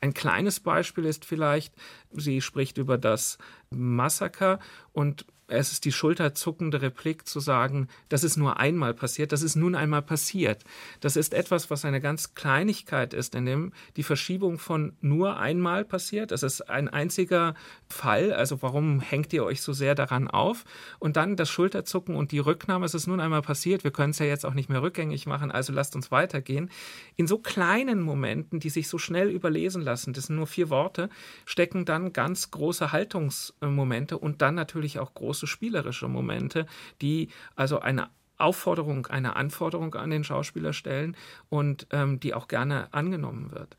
Ein 0.00 0.14
kleines 0.14 0.60
Beispiel 0.60 1.04
ist 1.04 1.24
vielleicht, 1.24 1.74
sie 2.12 2.40
spricht 2.40 2.78
über 2.78 2.98
das 2.98 3.38
Massaker 3.70 4.60
und 4.92 5.26
es 5.48 5.72
ist 5.72 5.86
die 5.86 5.92
schulterzuckende 5.92 6.82
Replik 6.82 7.26
zu 7.26 7.40
sagen, 7.40 7.88
das 8.10 8.22
ist 8.22 8.36
nur 8.36 8.60
einmal 8.60 8.92
passiert, 8.92 9.32
das 9.32 9.42
ist 9.42 9.56
nun 9.56 9.74
einmal 9.74 10.02
passiert. 10.02 10.62
Das 11.00 11.16
ist 11.16 11.32
etwas, 11.32 11.70
was 11.70 11.86
eine 11.86 12.02
ganz 12.02 12.34
Kleinigkeit 12.34 13.14
ist, 13.14 13.34
in 13.34 13.46
dem 13.46 13.72
die 13.96 14.02
Verschiebung 14.02 14.58
von 14.58 14.92
nur 15.00 15.38
einmal 15.38 15.86
passiert. 15.86 16.32
Das 16.32 16.42
ist 16.42 16.68
ein 16.68 16.88
einziger 16.88 17.54
Fall. 17.88 18.34
Also 18.34 18.60
warum 18.60 19.00
hängt 19.00 19.32
ihr 19.32 19.42
euch 19.42 19.62
so 19.62 19.72
sehr 19.72 19.94
daran 19.94 20.28
auf? 20.28 20.64
Und 20.98 21.16
dann 21.16 21.36
das 21.36 21.48
Schulterzucken 21.48 22.14
und 22.14 22.30
die 22.30 22.40
Rücknahme, 22.40 22.84
es 22.84 22.94
ist 22.94 23.06
nun 23.06 23.20
einmal 23.20 23.42
passiert. 23.42 23.84
Wir 23.84 23.90
können 23.90 24.10
es 24.10 24.18
ja 24.18 24.26
jetzt 24.26 24.44
auch 24.44 24.54
nicht 24.54 24.68
mehr 24.68 24.82
rückgängig 24.82 25.26
machen, 25.26 25.50
also 25.50 25.72
lasst 25.72 25.96
uns 25.96 26.10
weitergehen. 26.10 26.70
In 27.16 27.26
so 27.26 27.38
kleinen 27.38 28.02
Momenten, 28.02 28.60
die 28.60 28.70
sich 28.70 28.86
so 28.88 28.98
schnell 28.98 29.30
überlesen 29.30 29.80
lassen, 29.80 30.12
das 30.12 30.26
sind 30.26 30.36
nur 30.36 30.46
vier 30.46 30.68
Worte, 30.68 31.08
stecken 31.46 31.86
dann 31.86 32.12
ganz 32.12 32.50
große 32.50 32.92
Haltungsmomente 32.92 34.18
und 34.18 34.42
dann 34.42 34.54
natürlich 34.54 34.98
auch 34.98 35.14
große 35.14 35.37
große 35.38 35.46
spielerische 35.46 36.08
Momente, 36.08 36.66
die 37.00 37.28
also 37.54 37.78
eine 37.78 38.10
Aufforderung, 38.38 39.06
eine 39.06 39.36
Anforderung 39.36 39.94
an 39.94 40.10
den 40.10 40.24
Schauspieler 40.24 40.72
stellen 40.72 41.16
und 41.48 41.86
ähm, 41.90 42.20
die 42.20 42.34
auch 42.34 42.48
gerne 42.48 42.92
angenommen 42.92 43.52
wird. 43.52 43.76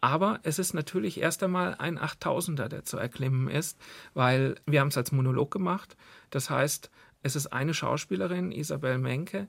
Aber 0.00 0.40
es 0.44 0.58
ist 0.58 0.72
natürlich 0.72 1.20
erst 1.20 1.42
einmal 1.42 1.74
ein 1.74 1.98
Achttausender, 1.98 2.68
der 2.68 2.84
zu 2.84 2.96
erklimmen 2.96 3.48
ist, 3.48 3.78
weil 4.14 4.54
wir 4.66 4.80
haben 4.80 4.88
es 4.88 4.96
als 4.96 5.12
Monolog 5.12 5.50
gemacht. 5.50 5.96
Das 6.30 6.48
heißt, 6.48 6.90
es 7.22 7.36
ist 7.36 7.48
eine 7.48 7.74
Schauspielerin, 7.74 8.50
Isabel 8.50 8.98
Menke, 8.98 9.48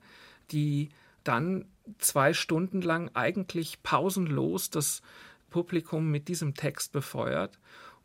die 0.52 0.90
dann 1.24 1.66
zwei 2.00 2.34
Stunden 2.34 2.82
lang 2.82 3.12
eigentlich 3.14 3.82
pausenlos 3.82 4.70
das 4.70 5.02
Publikum 5.50 6.10
mit 6.12 6.28
diesem 6.28 6.54
Text 6.54 6.92
befeuert 6.92 7.60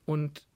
und 0.05 0.47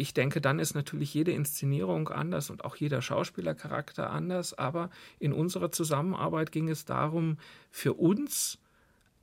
ich 0.00 0.14
denke, 0.14 0.40
dann 0.40 0.58
ist 0.58 0.74
natürlich 0.74 1.12
jede 1.12 1.32
Inszenierung 1.32 2.08
anders 2.08 2.48
und 2.48 2.64
auch 2.64 2.76
jeder 2.76 3.02
Schauspielercharakter 3.02 4.10
anders. 4.10 4.58
Aber 4.58 4.90
in 5.18 5.32
unserer 5.32 5.70
Zusammenarbeit 5.70 6.52
ging 6.52 6.68
es 6.68 6.86
darum, 6.86 7.36
für 7.70 7.94
uns 7.94 8.58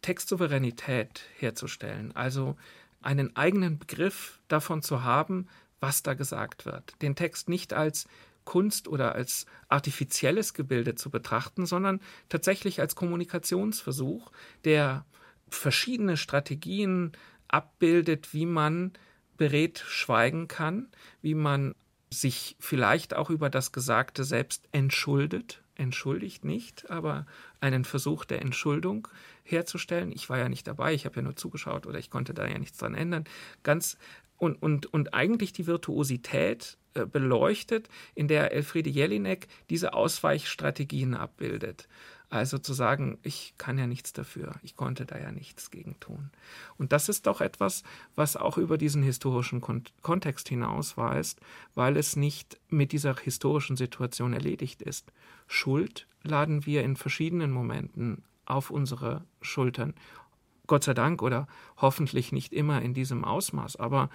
Textsouveränität 0.03 1.24
herzustellen. 1.38 2.15
Also 2.15 2.55
einen 3.01 3.36
eigenen 3.36 3.79
Begriff 3.79 4.39
davon 4.48 4.84
zu 4.84 5.03
haben, 5.03 5.48
was 5.79 6.03
da 6.03 6.13
gesagt 6.13 6.65
wird. 6.65 7.01
Den 7.01 7.15
Text 7.15 7.50
nicht 7.50 7.74
als 7.74 8.07
Kunst 8.46 8.88
oder 8.88 9.15
als 9.15 9.46
artifizielles 9.69 10.53
Gebilde 10.53 10.96
zu 10.96 11.10
betrachten, 11.10 11.65
sondern 11.65 12.00
tatsächlich 12.29 12.79
als 12.79 12.96
Kommunikationsversuch, 12.96 14.31
der 14.63 15.05
verschiedene 15.50 16.17
Strategien 16.17 17.12
abbildet, 17.48 18.34
wie 18.34 18.46
man 18.46 18.93
beredt 19.38 19.79
schweigen 19.88 20.48
kann, 20.48 20.88
wie 21.22 21.36
man 21.36 21.75
sich 22.10 22.56
vielleicht 22.60 23.15
auch 23.15 23.29
über 23.29 23.50
das 23.50 23.72
Gesagte 23.72 24.24
selbst 24.24 24.67
entschuldet, 24.72 25.62
entschuldigt 25.75 26.46
nicht, 26.46 26.89
aber 26.89 27.25
einen 27.60 27.84
Versuch 27.84 28.25
der 28.25 28.41
Entschuldung 28.41 29.08
herzustellen. 29.44 30.12
Ich 30.12 30.29
war 30.29 30.38
ja 30.38 30.50
nicht 30.50 30.67
dabei, 30.67 30.94
ich 30.94 31.06
habe 31.06 31.17
ja 31.17 31.22
nur 31.22 31.36
zugeschaut 31.36 31.86
oder 31.86 32.00
ich 32.00 32.10
konnte 32.10 32.34
da 32.34 32.48
ja 32.48 32.58
nichts 32.58 32.77
dran 32.77 32.96
ändern. 32.96 33.25
Ganz 33.63 33.98
und, 34.38 34.62
und, 34.62 34.86
und 34.88 35.13
eigentlich 35.13 35.51
die 35.51 35.67
Virtuosität 35.67 36.77
äh, 36.94 37.06
beleuchtet, 37.06 37.89
in 38.15 38.27
der 38.27 38.51
Elfriede 38.51 38.89
Jelinek 38.89 39.48
diese 39.70 39.94
Ausweichstrategien 39.94 41.15
abbildet. 41.15 41.88
Also 42.29 42.57
zu 42.57 42.74
sagen, 42.74 43.17
ich 43.24 43.53
kann 43.57 43.77
ja 43.77 43.88
nichts 43.88 44.12
dafür, 44.12 44.55
ich 44.62 44.75
konnte 44.75 45.05
da 45.05 45.17
ja 45.17 45.31
nichts 45.31 45.72
gegen 45.72 45.98
tun. 46.01 46.29
Und 46.77 46.91
das 46.91 47.07
ist 47.07 47.25
doch 47.25 47.39
etwas, 47.39 47.84
was 48.15 48.36
auch 48.36 48.57
über 48.57 48.77
diesen 48.77 49.01
historischen 49.01 49.62
Kon 49.62 49.84
Kontext 50.01 50.50
hinausweist, 50.50 51.39
weil 51.74 51.96
es 51.96 52.17
nicht 52.17 52.60
mit 52.67 52.91
dieser 52.91 53.15
historischen 53.15 53.77
Situation 53.77 54.34
erledigt 54.34 54.81
ist. 54.81 55.13
Schuld 55.48 56.05
laden 56.22 56.65
wir 56.65 56.84
in 56.84 56.98
verschiedenen 56.98 57.51
Momenten 57.51 58.24
auf 58.46 58.72
unsere 58.72 59.24
Schultern. 59.41 59.93
Gott 60.67 60.84
sei 60.84 60.93
Dank 60.93 61.22
oder 61.22 61.48
hoffentlich 61.77 62.34
nicht 62.34 62.51
immer 62.51 62.81
in 62.81 62.93
diesem 62.93 63.24
Ausmaß, 63.24 63.77
aber 63.77 64.10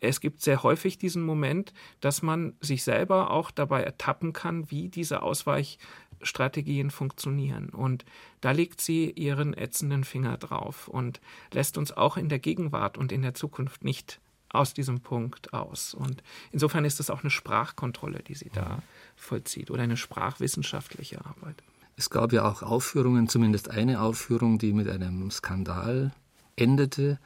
es 0.00 0.20
gibt 0.20 0.40
sehr 0.40 0.62
häufig 0.62 0.98
diesen 0.98 1.22
Moment, 1.24 1.72
dass 2.00 2.22
man 2.22 2.54
sich 2.60 2.84
selber 2.84 3.30
auch 3.30 3.50
dabei 3.50 3.82
ertappen 3.82 4.32
kann, 4.32 4.70
wie 4.70 4.88
diese 4.88 5.22
Ausweich 5.22 5.78
Strategien 6.22 6.90
funktionieren. 6.90 7.68
Und 7.70 8.04
da 8.40 8.50
legt 8.52 8.80
sie 8.80 9.10
ihren 9.10 9.54
ätzenden 9.54 10.04
Finger 10.04 10.36
drauf 10.36 10.88
und 10.88 11.20
lässt 11.52 11.78
uns 11.78 11.92
auch 11.92 12.16
in 12.16 12.28
der 12.28 12.38
Gegenwart 12.38 12.98
und 12.98 13.12
in 13.12 13.22
der 13.22 13.34
Zukunft 13.34 13.84
nicht 13.84 14.20
aus 14.50 14.74
diesem 14.74 15.00
Punkt 15.00 15.52
aus. 15.52 15.94
Und 15.94 16.22
insofern 16.52 16.84
ist 16.84 17.00
es 17.00 17.10
auch 17.10 17.22
eine 17.22 17.30
Sprachkontrolle, 17.30 18.22
die 18.22 18.34
sie 18.34 18.50
da 18.52 18.82
vollzieht 19.16 19.70
oder 19.70 19.82
eine 19.82 19.96
sprachwissenschaftliche 19.96 21.24
Arbeit. 21.24 21.62
Es 21.96 22.10
gab 22.10 22.32
ja 22.32 22.48
auch 22.48 22.62
Aufführungen, 22.62 23.28
zumindest 23.28 23.70
eine 23.70 24.00
Aufführung, 24.00 24.58
die 24.58 24.72
mit 24.72 24.88
einem 24.88 25.30
Skandal 25.30 26.12
endete. 26.56 27.18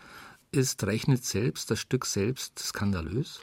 Ist 0.50 0.84
Rechnet 0.84 1.24
selbst, 1.24 1.70
das 1.70 1.78
Stück 1.78 2.06
selbst, 2.06 2.58
skandalös? 2.58 3.42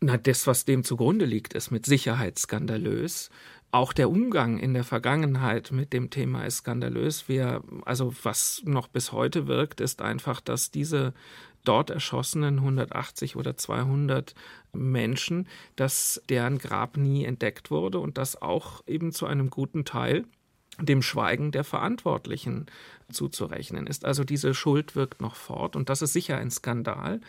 Na, 0.00 0.16
das, 0.16 0.46
was 0.46 0.64
dem 0.64 0.82
zugrunde 0.82 1.24
liegt, 1.24 1.54
ist 1.54 1.70
mit 1.70 1.86
Sicherheit 1.86 2.38
skandalös. 2.38 3.30
Auch 3.72 3.92
der 3.92 4.10
Umgang 4.10 4.58
in 4.58 4.74
der 4.74 4.84
Vergangenheit 4.84 5.70
mit 5.70 5.92
dem 5.92 6.10
Thema 6.10 6.44
ist 6.44 6.58
skandalös. 6.58 7.28
Wir, 7.28 7.62
also 7.84 8.12
was 8.22 8.62
noch 8.64 8.88
bis 8.88 9.12
heute 9.12 9.46
wirkt, 9.46 9.80
ist 9.80 10.02
einfach, 10.02 10.40
dass 10.40 10.70
diese 10.70 11.14
dort 11.64 11.90
erschossenen 11.90 12.58
180 12.58 13.36
oder 13.36 13.56
200 13.56 14.34
Menschen, 14.72 15.46
dass 15.76 16.22
deren 16.28 16.58
Grab 16.58 16.96
nie 16.96 17.24
entdeckt 17.24 17.70
wurde 17.70 17.98
und 17.98 18.18
das 18.18 18.40
auch 18.40 18.82
eben 18.86 19.12
zu 19.12 19.26
einem 19.26 19.50
guten 19.50 19.84
Teil 19.84 20.24
dem 20.80 21.02
Schweigen 21.02 21.52
der 21.52 21.64
Verantwortlichen 21.64 22.66
zuzurechnen 23.12 23.86
ist. 23.86 24.04
Also 24.04 24.24
diese 24.24 24.54
Schuld 24.54 24.96
wirkt 24.96 25.20
noch 25.20 25.34
fort 25.34 25.76
und 25.76 25.88
das 25.88 26.02
ist 26.02 26.12
sicher 26.12 26.38
ein 26.38 26.50
Skandal. 26.50 27.20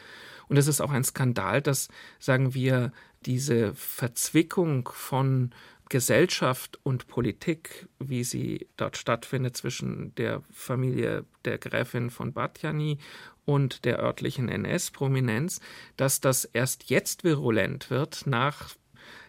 Und 0.47 0.57
es 0.57 0.67
ist 0.67 0.81
auch 0.81 0.91
ein 0.91 1.03
Skandal, 1.03 1.61
dass, 1.61 1.87
sagen 2.19 2.53
wir, 2.53 2.91
diese 3.25 3.73
Verzwickung 3.75 4.89
von 4.93 5.51
Gesellschaft 5.91 6.79
und 6.83 7.07
Politik, 7.07 7.89
wie 7.99 8.23
sie 8.23 8.69
dort 8.77 8.95
stattfindet 8.95 9.57
zwischen 9.57 10.15
der 10.15 10.41
Familie 10.49 11.25
der 11.43 11.57
Gräfin 11.57 12.09
von 12.09 12.31
Batjani 12.31 12.97
und 13.43 13.83
der 13.83 13.99
örtlichen 13.99 14.47
NS-Prominenz, 14.47 15.59
dass 15.97 16.21
das 16.21 16.45
erst 16.45 16.89
jetzt 16.89 17.25
virulent 17.25 17.89
wird, 17.89 18.25
nach 18.25 18.69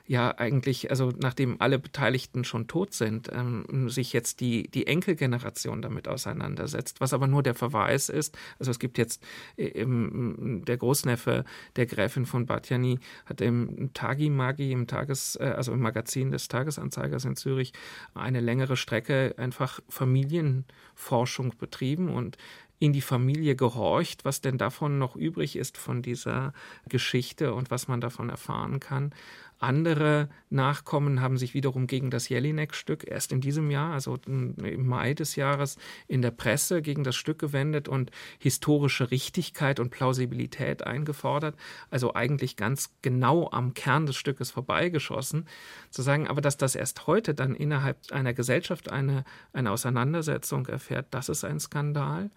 ja 0.07 0.37
eigentlich, 0.37 0.91
also 0.91 1.13
nachdem 1.19 1.61
alle 1.61 1.79
Beteiligten 1.79 2.45
schon 2.45 2.67
tot 2.67 2.93
sind, 2.93 3.31
ähm, 3.33 3.89
sich 3.89 4.13
jetzt 4.13 4.41
die, 4.41 4.69
die 4.69 4.87
Enkelgeneration 4.87 5.83
damit 5.83 6.09
auseinandersetzt, 6.09 7.01
was 7.01 7.15
aber 7.15 7.27
nur 7.27 7.43
der 7.43 7.55
Verweis 7.55 8.09
ist. 8.09 8.37
Also 8.59 8.71
es 8.71 8.79
gibt 8.79 8.99
jetzt 8.99 9.23
ähm, 9.57 10.63
der 10.67 10.77
Großneffe 10.77 11.45
der 11.77 11.87
Gräfin 11.87 12.27
von 12.27 12.47
Batjani 12.47 12.99
hat 13.27 13.41
im 13.41 13.93
Tagi 13.95 14.31
Magi, 14.31 14.73
im 14.73 14.87
Tages, 14.87 15.37
äh, 15.37 15.45
also 15.57 15.73
im 15.73 15.81
Magazin 15.81 16.31
des 16.31 16.49
Tagesanzeigers 16.49 17.25
in 17.25 17.37
Zürich, 17.37 17.73
eine 18.15 18.41
längere 18.41 18.77
Strecke 18.77 19.35
einfach 19.37 19.81
Familienforschung 19.89 21.55
betrieben 21.59 22.09
und 22.09 22.37
in 22.83 22.93
die 22.93 23.01
Familie 23.01 23.55
gehorcht, 23.55 24.25
was 24.25 24.41
denn 24.41 24.59
davon 24.59 24.99
noch 24.99 25.15
übrig 25.15 25.55
ist 25.55 25.79
von 25.79 26.03
dieser 26.03 26.53
Geschichte 26.89 27.55
und 27.55 27.71
was 27.71 27.87
man 27.87 28.01
davon 28.01 28.29
erfahren 28.29 28.81
kann. 28.81 29.15
Andere 29.63 30.29
Nachkommen 30.51 31.21
haben 31.21 31.39
sich 31.39 31.55
wiederum 31.55 31.87
gegen 31.87 32.11
das 32.11 32.29
Jelinek-Stück 32.29 33.09
erst 33.09 33.31
in 33.31 33.41
diesem 33.41 33.71
Jahr, 33.71 33.93
also 33.93 34.19
im 34.27 34.87
Mai 34.87 35.15
des 35.15 35.37
Jahres, 35.37 35.77
in 36.09 36.21
der 36.21 36.33
Presse 36.33 36.83
gegen 36.83 37.05
das 37.05 37.15
Stück 37.15 37.39
gewendet 37.39 37.89
und 37.89 38.11
historische 38.41 39.13
Richtigkeit 39.13 39.79
und 39.79 39.91
Plausibilität 39.91 40.85
eingefordert. 40.85 41.55
Also 41.91 42.15
eigentlich 42.15 42.57
ganz 42.57 42.91
genau 43.03 43.51
am 43.53 43.73
Kern 43.73 44.07
des 44.07 44.17
Stückes 44.17 44.51
vorbeigeschossen. 44.51 45.47
Zu 45.91 46.03
sagen, 46.03 46.27
aber 46.27 46.41
dass 46.41 46.57
das 46.57 46.75
erst 46.75 47.07
heute 47.07 47.33
dann 47.33 47.55
innerhalb 47.55 47.99
einer 48.11 48.35
Gesellschaft 48.35 48.91
eine, 48.91 49.23
eine 49.53 49.71
Auseinandersetzung 49.71 50.67
erfährt, 50.67 51.07
das 51.13 51.29
ist 51.29 51.45
ein 51.45 51.61
Skandal. 51.61 52.31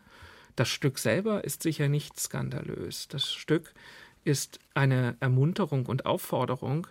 Das 0.55 0.70
Stück 0.70 1.00
selber 1.00 1.44
ist 1.44 1.63
sicher 1.63 1.89
nicht 1.89 2.20
skandalös. 2.20 3.08
Das 3.08 3.34
Stück 3.34 3.74
ist 4.25 4.60
eine 4.74 5.15
Ermunterung 5.20 5.86
und 5.86 6.05
Aufforderung, 6.05 6.88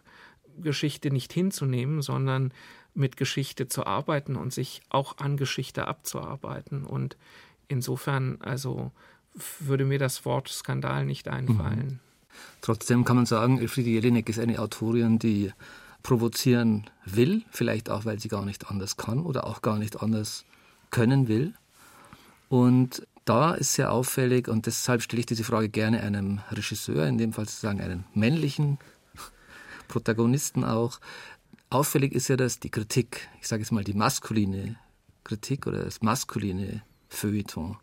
Geschichte 0.63 1.11
nicht 1.11 1.33
hinzunehmen, 1.33 2.03
sondern 2.03 2.53
mit 2.95 3.17
Geschichte 3.17 3.69
zu 3.69 3.87
arbeiten 3.87 4.37
und 4.37 4.53
sich 4.53 4.83
auch 4.89 5.19
an 5.19 5.37
Geschichte 5.37 5.89
abzuarbeiten. 5.89 6.85
Und 6.85 7.17
insofern, 7.69 8.39
also 8.41 8.93
würde 9.59 9.85
mir 9.85 9.99
das 9.99 10.25
Wort 10.25 10.49
Skandal 10.49 11.05
nicht 11.05 11.29
einfallen. 11.29 11.87
Mhm. 11.87 12.01
Trotzdem 12.61 13.05
kann 13.05 13.17
man 13.17 13.27
sagen, 13.27 13.59
Elfriede 13.59 13.91
Jelinek 13.91 14.29
ist 14.29 14.39
eine 14.39 14.59
Autorin, 14.59 15.19
die 15.19 15.53
provozieren 16.03 16.89
will, 17.05 17.43
vielleicht 17.51 17.91
auch, 17.91 18.05
weil 18.05 18.19
sie 18.21 18.29
gar 18.29 18.45
nicht 18.45 18.71
anders 18.71 18.97
kann 18.97 19.21
oder 19.21 19.47
auch 19.47 19.63
gar 19.63 19.79
nicht 19.79 20.03
anders 20.03 20.45
können 20.91 21.29
will. 21.29 21.55
Und 22.49 23.07
da 23.25 23.55
ist 23.55 23.73
sehr 23.73 23.91
auffällig, 23.91 24.49
und 24.49 24.67
deshalb 24.67 25.03
stelle 25.03 25.21
ich 25.21 25.27
diese 25.27 25.45
Frage 25.45 25.69
gerne 25.69 26.03
einem 26.03 26.41
Regisseur, 26.51 27.07
in 27.07 27.19
dem 27.19 27.33
Fall 27.33 27.47
sozusagen 27.47 27.81
einen 27.81 28.05
männlichen 28.13 28.79
Protagonisten 29.89 30.65
auch. 30.65 31.01
Auffällig 31.71 32.13
ist 32.13 32.29
ja, 32.29 32.37
dass 32.37 32.61
die 32.61 32.71
Kritik, 32.71 33.29
ich 33.41 33.49
sage 33.49 33.63
jetzt 33.63 33.73
mal 33.73 33.85
die 33.85 33.95
maskuline 33.95 34.77
Kritik 35.25 35.67
oder 35.67 35.83
das 35.83 36.03
maskuline 36.03 36.83
Feuilleton, 37.09 37.77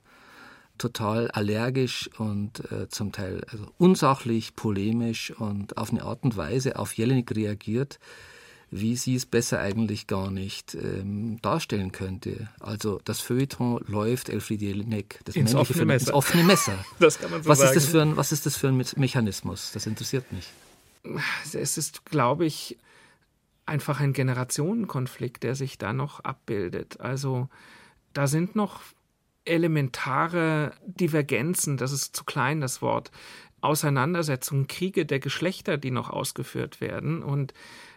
total 0.78 1.30
allergisch 1.32 2.10
und 2.18 2.72
äh, 2.72 2.90
zum 2.90 3.12
Teil 3.12 3.44
also 3.52 3.68
unsachlich, 3.78 4.56
polemisch 4.56 5.32
und 5.32 5.78
auf 5.78 5.92
eine 5.92 6.04
Art 6.04 6.24
und 6.24 6.38
Weise 6.38 6.80
auf 6.80 6.94
Jelinek 6.94 7.36
reagiert, 7.36 8.00
wie 8.72 8.96
sie 8.96 9.16
es 9.16 9.26
besser 9.26 9.60
eigentlich 9.60 10.08
gar 10.08 10.32
nicht 10.32 10.74
ähm, 10.76 11.40
darstellen 11.42 11.92
könnte. 11.92 12.50
Also 12.60 13.00
das 13.04 13.20
Feuilleton 13.20 13.84
läuft 13.88 14.30
Elfriede 14.30 14.66
Jelinek, 14.66 15.20
das 15.26 15.36
ins 15.36 15.54
offene, 15.54 15.86
Messer. 15.86 16.08
ins 16.08 16.14
offene 16.14 16.44
Messer. 16.44 16.86
das 17.00 17.20
kann 17.20 17.30
man 17.30 17.44
so 17.44 17.50
was 17.50 17.60
sagen. 17.60 17.78
Ist 17.78 17.84
das 17.84 17.92
für 17.92 18.02
ein, 18.02 18.18
was 18.18 18.32
ist 18.32 18.46
das 18.46 18.56
für 18.56 18.70
ein 18.70 18.84
Mechanismus? 18.96 19.72
Das 19.74 19.86
interessiert 19.86 20.32
mich 20.32 20.48
es 21.54 21.78
ist, 21.78 22.06
glaube 22.06 22.46
ich, 22.46 22.78
einfach 23.66 24.00
ein 24.00 24.14
Generationenkonflikt, 24.14 25.44
der 25.44 25.56
sich 25.56 25.78
da 25.78 25.94
noch 25.94 26.20
abbildet. 26.22 27.00
Also 27.00 27.50
da 28.14 28.28
sind 28.28 28.56
noch 28.56 28.82
elementare 29.46 30.74
Divergenzen, 30.86 31.78
das 31.78 31.92
ist 31.92 32.16
zu 32.16 32.24
klein 32.24 32.62
das 32.62 32.82
Wort, 32.82 33.12
Auseinandersetzungen, 33.62 34.68
Kriege 34.68 35.06
der 35.06 35.20
Geschlechter, 35.20 35.78
die 35.78 35.92
noch 35.92 36.10
ausgeführt 36.10 36.82
werden. 36.82 37.24
Und 37.24 37.54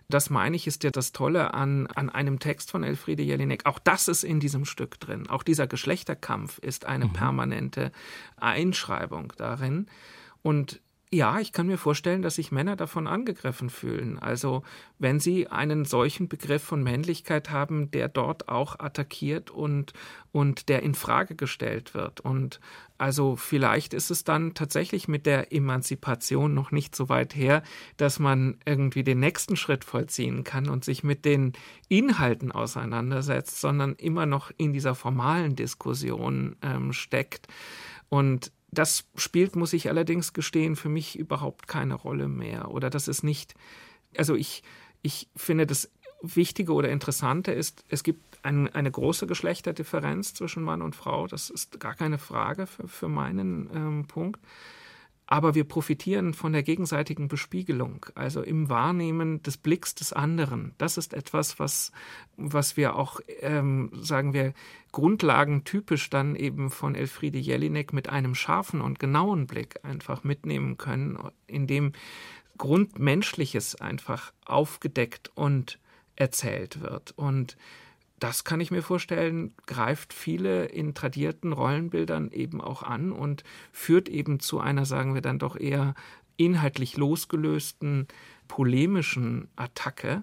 das 0.09 0.29
meine 0.29 0.57
ich, 0.57 0.67
ist 0.67 0.85
ja 0.85 0.91
das 0.91 1.13
Tolle 1.13 1.55
an, 1.55 1.87
an 1.89 2.11
einem 2.11 2.39
Text 2.39 2.71
von 2.71 2.85
Elfriede 2.85 3.23
Jelinek. 3.23 3.65
Auch 3.65 3.79
das 3.79 4.09
ist 4.09 4.25
in 4.25 4.41
diesem 4.41 4.67
Stück 4.67 5.01
drin. 5.01 5.29
Auch 5.29 5.43
dieser 5.43 5.67
Geschlechterkampf 5.67 6.59
ist 6.59 6.85
eine 6.85 7.07
mhm. 7.07 7.13
permanente 7.15 7.93
Einschreibung 8.37 9.33
darin. 9.37 9.87
Und 10.43 10.83
ja, 11.15 11.39
ich 11.39 11.53
kann 11.53 11.67
mir 11.67 11.79
vorstellen, 11.79 12.23
dass 12.23 12.35
sich 12.35 12.53
Männer 12.53 12.77
davon 12.77 13.07
angegriffen 13.07 13.71
fühlen. 13.71 14.19
Also 14.19 14.63
wenn 14.99 15.21
sie 15.21 15.49
einen 15.49 15.85
solchen 15.85 16.29
Begriff 16.29 16.63
von 16.63 16.83
Männlichkeit 16.83 17.51
haben, 17.51 17.91
der 17.91 18.09
dort 18.09 18.49
auch 18.49 18.79
attackiert 18.79 19.51
und, 19.51 19.93
und 20.33 20.69
der 20.69 20.83
in 20.83 20.95
Frage 20.95 21.37
gestellt 21.37 21.95
wird. 21.95 22.21
Und 22.21 22.61
also 22.99 23.37
vielleicht 23.37 23.95
ist 23.95 24.11
es 24.11 24.25
dann 24.25 24.55
tatsächlich 24.55 25.09
mit 25.09 25.27
der 25.27 25.53
Emanzipation 25.53 26.53
noch 26.53 26.71
nicht 26.71 26.97
so 26.97 27.09
weit 27.09 27.35
her, 27.35 27.63
dass 27.97 28.19
man 28.19 28.59
irgendwie 28.65 29.05
den 29.05 29.21
nächsten 29.21 29.57
Schritt 29.57 29.85
vollziehen 29.85 30.45
kann 30.45 30.69
und 30.69 30.85
sich 30.85 31.05
mit 31.05 31.25
den 31.25 31.53
Inhalten 31.89 32.53
auseinandersetzt, 32.53 33.61
sondern 33.61 33.95
immer 33.95 34.27
noch 34.27 34.51
in 34.57 34.73
dieser 34.73 34.95
formalen 34.95 35.55
Diskussion 35.55 36.57
ähm, 36.63 36.93
steckt. 36.93 37.47
Und 38.09 38.53
das 38.75 39.05
spielt, 39.17 39.57
muss 39.57 39.73
ich 39.73 39.89
allerdings 39.89 40.33
gestehen, 40.33 40.77
für 40.77 40.89
mich 40.89 41.19
überhaupt 41.19 41.69
keine 41.69 41.95
Rolle 41.95 42.29
mehr. 42.29 42.71
Oder 42.71 42.91
das 42.91 43.09
ist 43.09 43.23
nicht, 43.23 43.55
also 44.17 44.35
ich, 44.35 44.63
ich 45.03 45.29
finde, 45.37 45.67
das 45.67 45.91
Wichtige 46.23 46.73
oder 46.73 46.89
Interessante 46.89 47.53
ist, 47.53 47.85
es 47.89 48.03
gibt 48.03 48.39
ein, 48.45 48.69
eine 48.75 48.91
große 48.91 49.27
Geschlechterdifferenz 49.27 50.35
zwischen 50.35 50.63
Mann 50.63 50.83
und 50.83 50.97
Frau. 50.97 51.27
Das 51.27 51.51
ist 51.51 51.81
gar 51.81 51.95
keine 51.95 52.19
Frage 52.19 52.67
für, 52.67 52.89
für 52.89 53.09
meinen 53.09 53.71
ähm, 53.75 54.05
Punkt 54.07 54.41
aber 55.27 55.55
wir 55.55 55.65
profitieren 55.65 56.35
von 56.35 56.53
der 56.53 56.63
gegenseitigen 56.63 57.29
Bespiegelung, 57.29 58.05
also 58.15 58.43
im 58.43 58.69
Wahrnehmen 58.69 59.43
des 59.43 59.57
Blicks 59.57 59.95
des 59.95 60.13
anderen. 60.13 60.75
Das 60.77 60.99
ist 60.99 61.15
etwas, 61.15 61.59
was, 61.59 61.93
was 62.37 62.77
wir 62.77 62.97
auch, 62.97 63.21
ähm, 63.41 63.91
sagen 63.95 64.35
wir, 64.35 64.53
grundlagentypisch 64.93 66.11
dann 66.11 66.37
eben 66.37 66.71
von 66.71 66.95
Elfriede 66.95 67.39
Jelinek 67.39 67.93
mit 67.93 68.11
einem 68.11 68.35
scharfen 68.35 68.81
und 68.83 68.99
genauen 68.99 69.47
Blick 69.47 69.81
einfach 69.83 70.25
mitnehmen 70.25 70.77
können, 70.77 71.19
in 71.47 71.67
dem 71.67 71.93
Grundmenschliches 72.59 73.81
einfach 73.81 74.33
aufgedeckt 74.45 75.31
und 75.35 75.79
erzählt 76.17 76.81
wird. 76.81 77.13
Und 77.17 77.57
das 78.25 78.43
kann 78.43 78.59
ich 78.59 78.71
mir 78.71 78.81
vorstellen, 78.81 79.53
greift 79.67 80.15
viele 80.15 80.65
in 80.65 80.95
tradierten 80.95 81.53
Rollenbildern 81.53 82.31
eben 82.31 82.63
auch 82.63 82.83
an 82.83 83.13
und 83.13 83.45
führt 83.71 84.09
eben 84.09 84.41
zu 84.41 84.61
einer, 84.61 84.87
sagen 84.87 85.13
wir 85.13 85.21
dann 85.21 85.39
doch 85.39 85.57
eher 85.57 85.95
inhaltlich 86.39 86.97
losgelösten, 86.97 88.09
polemischen 88.49 89.49
Attacke, 89.57 90.23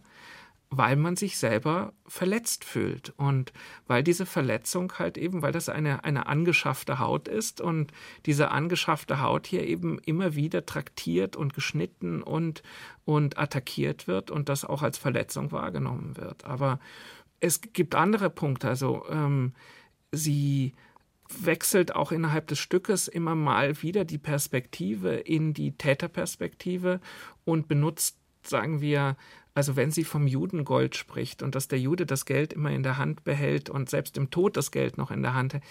weil 0.71 0.95
man 0.95 1.15
sich 1.15 1.37
selber 1.37 1.93
verletzt 2.07 2.65
fühlt 2.65 3.13
und 3.17 3.53
weil 3.85 4.01
diese 4.01 4.25
Verletzung 4.25 4.93
halt 4.97 5.19
eben, 5.19 5.43
weil 5.43 5.51
das 5.51 5.69
eine, 5.69 6.03
eine 6.03 6.25
angeschaffte 6.25 6.97
Haut 6.97 7.27
ist 7.27 7.61
und 7.61 7.91
diese 8.25 8.49
angeschaffte 8.49 9.21
Haut 9.21 9.45
hier 9.45 9.67
eben 9.67 9.99
immer 9.99 10.33
wieder 10.33 10.65
traktiert 10.65 11.35
und 11.35 11.53
geschnitten 11.53 12.23
und, 12.23 12.63
und 13.05 13.37
attackiert 13.37 14.07
wird 14.07 14.31
und 14.31 14.49
das 14.49 14.65
auch 14.65 14.81
als 14.81 14.97
Verletzung 14.97 15.51
wahrgenommen 15.51 16.17
wird. 16.17 16.45
Aber 16.45 16.79
es 17.41 17.59
gibt 17.59 17.95
andere 17.95 18.29
Punkte. 18.29 18.69
Also 18.69 19.03
ähm, 19.09 19.53
sie 20.11 20.73
wechselt 21.39 21.95
auch 21.95 22.11
innerhalb 22.11 22.47
des 22.47 22.59
Stückes 22.59 23.07
immer 23.07 23.35
mal 23.35 23.81
wieder 23.81 24.05
die 24.05 24.17
Perspektive 24.17 25.15
in 25.15 25.53
die 25.53 25.77
Täterperspektive 25.77 27.01
und 27.43 27.67
benutzt 27.67 28.17
sagen 28.43 28.81
wir, 28.81 29.17
also 29.53 29.75
wenn 29.75 29.91
sie 29.91 30.03
vom 30.03 30.27
Judengold 30.27 30.95
spricht 30.95 31.43
und 31.43 31.55
dass 31.55 31.67
der 31.67 31.79
Jude 31.79 32.05
das 32.05 32.25
Geld 32.25 32.53
immer 32.53 32.71
in 32.71 32.83
der 32.83 32.97
Hand 32.97 33.23
behält 33.23 33.69
und 33.69 33.89
selbst 33.89 34.17
im 34.17 34.29
Tod 34.29 34.57
das 34.57 34.71
Geld 34.71 34.97
noch 34.97 35.11
in 35.11 35.21
der 35.21 35.33
Hand 35.33 35.53
hält, 35.53 35.63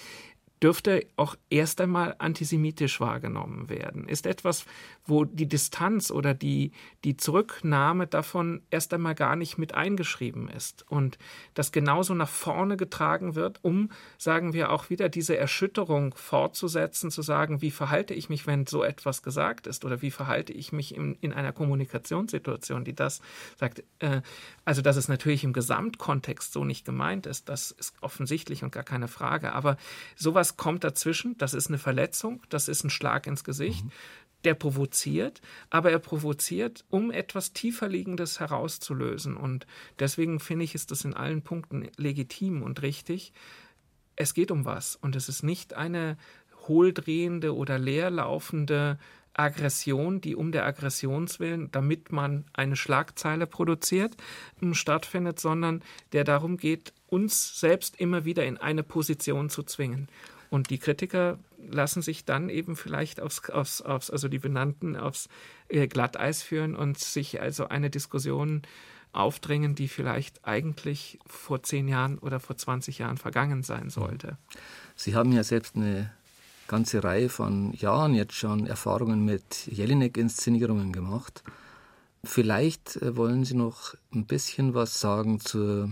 dürfte 0.62 1.06
auch 1.16 1.36
erst 1.48 1.80
einmal 1.80 2.14
antisemitisch 2.18 3.00
wahrgenommen 3.00 3.68
werden. 3.68 4.08
Ist 4.08 4.26
etwas, 4.26 4.66
wo 5.10 5.24
die 5.24 5.48
Distanz 5.48 6.10
oder 6.10 6.34
die, 6.34 6.72
die 7.04 7.16
Zurücknahme 7.16 8.06
davon 8.06 8.62
erst 8.70 8.92
einmal 8.94 9.14
gar 9.14 9.36
nicht 9.36 9.58
mit 9.58 9.74
eingeschrieben 9.74 10.48
ist 10.48 10.84
und 10.90 11.18
das 11.54 11.72
genauso 11.72 12.14
nach 12.14 12.28
vorne 12.28 12.76
getragen 12.76 13.34
wird, 13.34 13.58
um, 13.62 13.90
sagen 14.18 14.52
wir, 14.52 14.72
auch 14.72 14.90
wieder 14.90 15.08
diese 15.08 15.36
Erschütterung 15.36 16.14
fortzusetzen, 16.16 17.10
zu 17.10 17.22
sagen, 17.22 17.62
wie 17.62 17.70
verhalte 17.70 18.14
ich 18.14 18.28
mich, 18.28 18.46
wenn 18.46 18.66
so 18.66 18.82
etwas 18.82 19.22
gesagt 19.22 19.66
ist 19.66 19.84
oder 19.84 20.02
wie 20.02 20.10
verhalte 20.10 20.52
ich 20.52 20.72
mich 20.72 20.94
in, 20.94 21.16
in 21.20 21.32
einer 21.32 21.52
Kommunikationssituation, 21.52 22.84
die 22.84 22.94
das 22.94 23.20
sagt. 23.56 23.84
Äh, 24.00 24.22
also, 24.64 24.82
dass 24.82 24.96
es 24.96 25.08
natürlich 25.08 25.44
im 25.44 25.52
Gesamtkontext 25.52 26.52
so 26.52 26.64
nicht 26.64 26.84
gemeint 26.84 27.26
ist, 27.26 27.48
das 27.48 27.70
ist 27.70 27.94
offensichtlich 28.00 28.62
und 28.62 28.72
gar 28.72 28.84
keine 28.84 29.08
Frage, 29.08 29.52
aber 29.52 29.76
sowas 30.16 30.40
was 30.40 30.56
kommt 30.56 30.84
dazwischen. 30.84 31.36
Das 31.36 31.52
ist 31.52 31.68
eine 31.68 31.78
Verletzung, 31.78 32.42
das 32.48 32.68
ist 32.68 32.82
ein 32.82 32.90
Schlag 32.90 33.26
ins 33.26 33.44
Gesicht. 33.44 33.84
Mhm. 33.84 33.90
Der 34.44 34.54
provoziert, 34.54 35.42
aber 35.68 35.90
er 35.90 35.98
provoziert, 35.98 36.84
um 36.88 37.10
etwas 37.10 37.52
tieferliegendes 37.52 38.40
herauszulösen. 38.40 39.36
Und 39.36 39.66
deswegen 39.98 40.40
finde 40.40 40.64
ich, 40.64 40.74
ist 40.74 40.90
das 40.90 41.04
in 41.04 41.14
allen 41.14 41.42
Punkten 41.42 41.88
legitim 41.96 42.62
und 42.62 42.80
richtig. 42.82 43.32
Es 44.16 44.34
geht 44.34 44.50
um 44.50 44.64
was 44.64 44.96
und 44.96 45.16
es 45.16 45.28
ist 45.28 45.42
nicht 45.42 45.74
eine 45.74 46.16
hohldrehende 46.66 47.54
oder 47.54 47.78
leerlaufende 47.78 48.98
Aggression, 49.34 50.20
die 50.20 50.34
um 50.34 50.52
der 50.52 50.66
Aggressionswillen, 50.66 51.70
damit 51.70 52.12
man 52.12 52.44
eine 52.52 52.76
Schlagzeile 52.76 53.46
produziert, 53.46 54.16
stattfindet, 54.72 55.38
sondern 55.38 55.82
der 56.12 56.24
darum 56.24 56.56
geht, 56.56 56.92
uns 57.06 57.58
selbst 57.58 57.98
immer 58.00 58.24
wieder 58.24 58.44
in 58.44 58.58
eine 58.58 58.82
Position 58.82 59.48
zu 59.50 59.62
zwingen. 59.62 60.08
Und 60.50 60.70
die 60.70 60.78
Kritiker 60.78 61.38
lassen 61.68 62.02
sich 62.02 62.24
dann 62.24 62.48
eben 62.48 62.76
vielleicht 62.76 63.20
aufs, 63.20 63.48
aufs, 63.50 63.82
aufs 63.82 64.10
also 64.10 64.28
die 64.28 64.38
Benannten 64.38 64.96
aufs 64.96 65.28
äh, 65.68 65.86
Glatteis 65.86 66.42
führen 66.42 66.74
und 66.74 66.98
sich 66.98 67.40
also 67.40 67.68
eine 67.68 67.90
Diskussion 67.90 68.62
aufdrängen, 69.12 69.74
die 69.74 69.88
vielleicht 69.88 70.44
eigentlich 70.44 71.18
vor 71.26 71.62
zehn 71.62 71.88
Jahren 71.88 72.18
oder 72.18 72.40
vor 72.40 72.56
20 72.56 72.98
Jahren 72.98 73.16
vergangen 73.16 73.62
sein 73.62 73.90
sollte. 73.90 74.36
Sie 74.94 75.14
haben 75.14 75.32
ja 75.32 75.42
selbst 75.42 75.76
eine 75.76 76.12
ganze 76.68 77.02
Reihe 77.02 77.28
von 77.28 77.72
Jahren 77.72 78.14
jetzt 78.14 78.34
schon 78.34 78.66
Erfahrungen 78.66 79.24
mit 79.24 79.66
Jelinek-Inszenierungen 79.66 80.92
gemacht. 80.92 81.42
Vielleicht 82.22 82.96
äh, 82.96 83.16
wollen 83.16 83.44
Sie 83.44 83.54
noch 83.54 83.94
ein 84.14 84.26
bisschen 84.26 84.74
was 84.74 85.00
sagen 85.00 85.40
zur, 85.40 85.90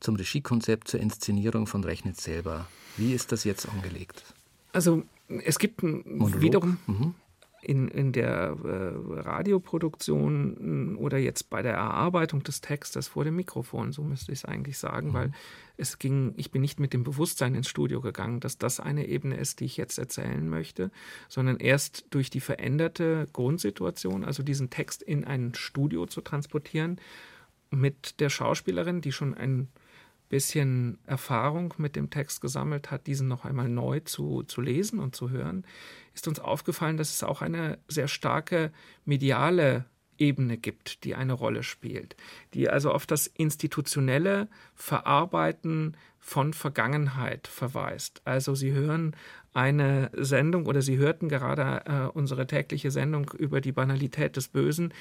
zum 0.00 0.16
Regiekonzept, 0.16 0.88
zur 0.88 1.00
Inszenierung 1.00 1.66
von 1.66 1.84
Rechnitz 1.84 2.24
selber. 2.24 2.66
Wie 2.96 3.14
ist 3.14 3.32
das 3.32 3.44
jetzt 3.44 3.68
angelegt? 3.68 4.33
Also 4.74 5.04
es 5.28 5.58
gibt 5.58 5.82
Monolog. 5.82 6.40
wiederum 6.40 6.78
mhm. 6.86 7.14
in, 7.62 7.88
in 7.88 8.12
der 8.12 8.56
äh, 8.64 9.20
Radioproduktion 9.20 10.96
oder 10.96 11.16
jetzt 11.16 11.48
bei 11.48 11.62
der 11.62 11.74
Erarbeitung 11.74 12.42
des 12.42 12.60
Textes 12.60 13.08
vor 13.08 13.24
dem 13.24 13.36
Mikrofon, 13.36 13.92
so 13.92 14.02
müsste 14.02 14.32
ich 14.32 14.40
es 14.40 14.44
eigentlich 14.44 14.76
sagen, 14.76 15.10
mhm. 15.10 15.14
weil 15.14 15.32
es 15.76 15.98
ging, 15.98 16.34
ich 16.36 16.50
bin 16.50 16.60
nicht 16.60 16.80
mit 16.80 16.92
dem 16.92 17.04
Bewusstsein 17.04 17.54
ins 17.54 17.68
Studio 17.68 18.00
gegangen, 18.00 18.40
dass 18.40 18.58
das 18.58 18.80
eine 18.80 19.06
Ebene 19.06 19.36
ist, 19.36 19.60
die 19.60 19.64
ich 19.66 19.76
jetzt 19.76 19.98
erzählen 19.98 20.48
möchte, 20.48 20.90
sondern 21.28 21.58
erst 21.58 22.06
durch 22.10 22.30
die 22.30 22.40
veränderte 22.40 23.28
Grundsituation, 23.32 24.24
also 24.24 24.42
diesen 24.42 24.70
Text 24.70 25.02
in 25.02 25.24
ein 25.24 25.54
Studio 25.54 26.06
zu 26.06 26.20
transportieren, 26.20 27.00
mit 27.70 28.20
der 28.20 28.28
Schauspielerin, 28.28 29.00
die 29.00 29.12
schon 29.12 29.34
ein 29.34 29.68
bisschen 30.34 30.98
Erfahrung 31.06 31.74
mit 31.76 31.94
dem 31.94 32.10
Text 32.10 32.40
gesammelt 32.40 32.90
hat, 32.90 33.06
diesen 33.06 33.28
noch 33.28 33.44
einmal 33.44 33.68
neu 33.68 34.00
zu, 34.00 34.42
zu 34.42 34.60
lesen 34.60 34.98
und 34.98 35.14
zu 35.14 35.30
hören, 35.30 35.64
ist 36.12 36.26
uns 36.26 36.40
aufgefallen, 36.40 36.96
dass 36.96 37.14
es 37.14 37.22
auch 37.22 37.40
eine 37.40 37.78
sehr 37.86 38.08
starke 38.08 38.72
mediale 39.04 39.84
Ebene 40.18 40.56
gibt, 40.56 41.04
die 41.04 41.14
eine 41.14 41.34
Rolle 41.34 41.62
spielt, 41.62 42.16
die 42.52 42.68
also 42.68 42.90
auf 42.90 43.06
das 43.06 43.28
institutionelle 43.28 44.48
Verarbeiten 44.74 45.96
von 46.18 46.52
Vergangenheit 46.52 47.46
verweist. 47.46 48.20
Also 48.24 48.56
Sie 48.56 48.72
hören 48.72 49.14
eine 49.52 50.10
Sendung 50.14 50.66
oder 50.66 50.82
Sie 50.82 50.96
hörten 50.96 51.28
gerade 51.28 51.84
äh, 51.86 52.08
unsere 52.08 52.48
tägliche 52.48 52.90
Sendung 52.90 53.30
über 53.38 53.60
die 53.60 53.72
Banalität 53.72 54.36
des 54.36 54.48
Bösen. 54.48 54.92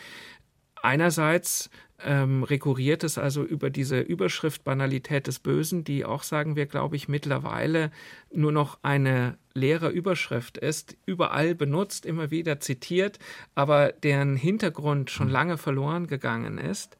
Einerseits 0.84 1.70
ähm, 2.04 2.44
rekurriert 2.44 3.06
es 3.06 3.18
also 3.18 3.42
über 3.42 3.70
diese 3.70 4.02
Überschrift 4.02 4.66
Banalität 4.66 5.28
des 5.28 5.40
Bösen, 5.40 5.86
die 5.86 6.04
auch, 6.04 6.24
sagen 6.24 6.58
wir, 6.58 6.66
glaube 6.66 6.98
ich, 6.98 7.08
mittlerweile 7.08 7.90
nur 8.34 8.52
noch 8.52 8.80
eine 8.82 9.38
leere 9.54 9.88
Überschrift 9.88 10.58
ist, 10.58 10.98
überall 11.06 11.56
benutzt, 11.56 12.06
immer 12.06 12.32
wieder 12.32 12.60
zitiert, 12.60 13.18
aber 13.56 13.94
deren 13.94 14.36
Hintergrund 14.36 15.10
schon 15.10 15.28
hm. 15.28 15.34
lange 15.34 15.58
verloren 15.58 16.08
gegangen 16.08 16.58
ist. 16.58 16.98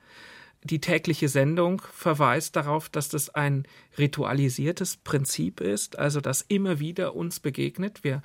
Die 0.64 0.80
tägliche 0.80 1.28
Sendung 1.28 1.82
verweist 1.92 2.56
darauf, 2.56 2.88
dass 2.88 3.10
das 3.10 3.30
ein 3.30 3.68
ritualisiertes 3.98 4.96
Prinzip 4.96 5.60
ist, 5.60 6.00
also 6.00 6.22
das 6.22 6.42
immer 6.42 6.80
wieder 6.80 7.16
uns 7.16 7.42
begegnet. 7.42 8.06
Wir 8.06 8.22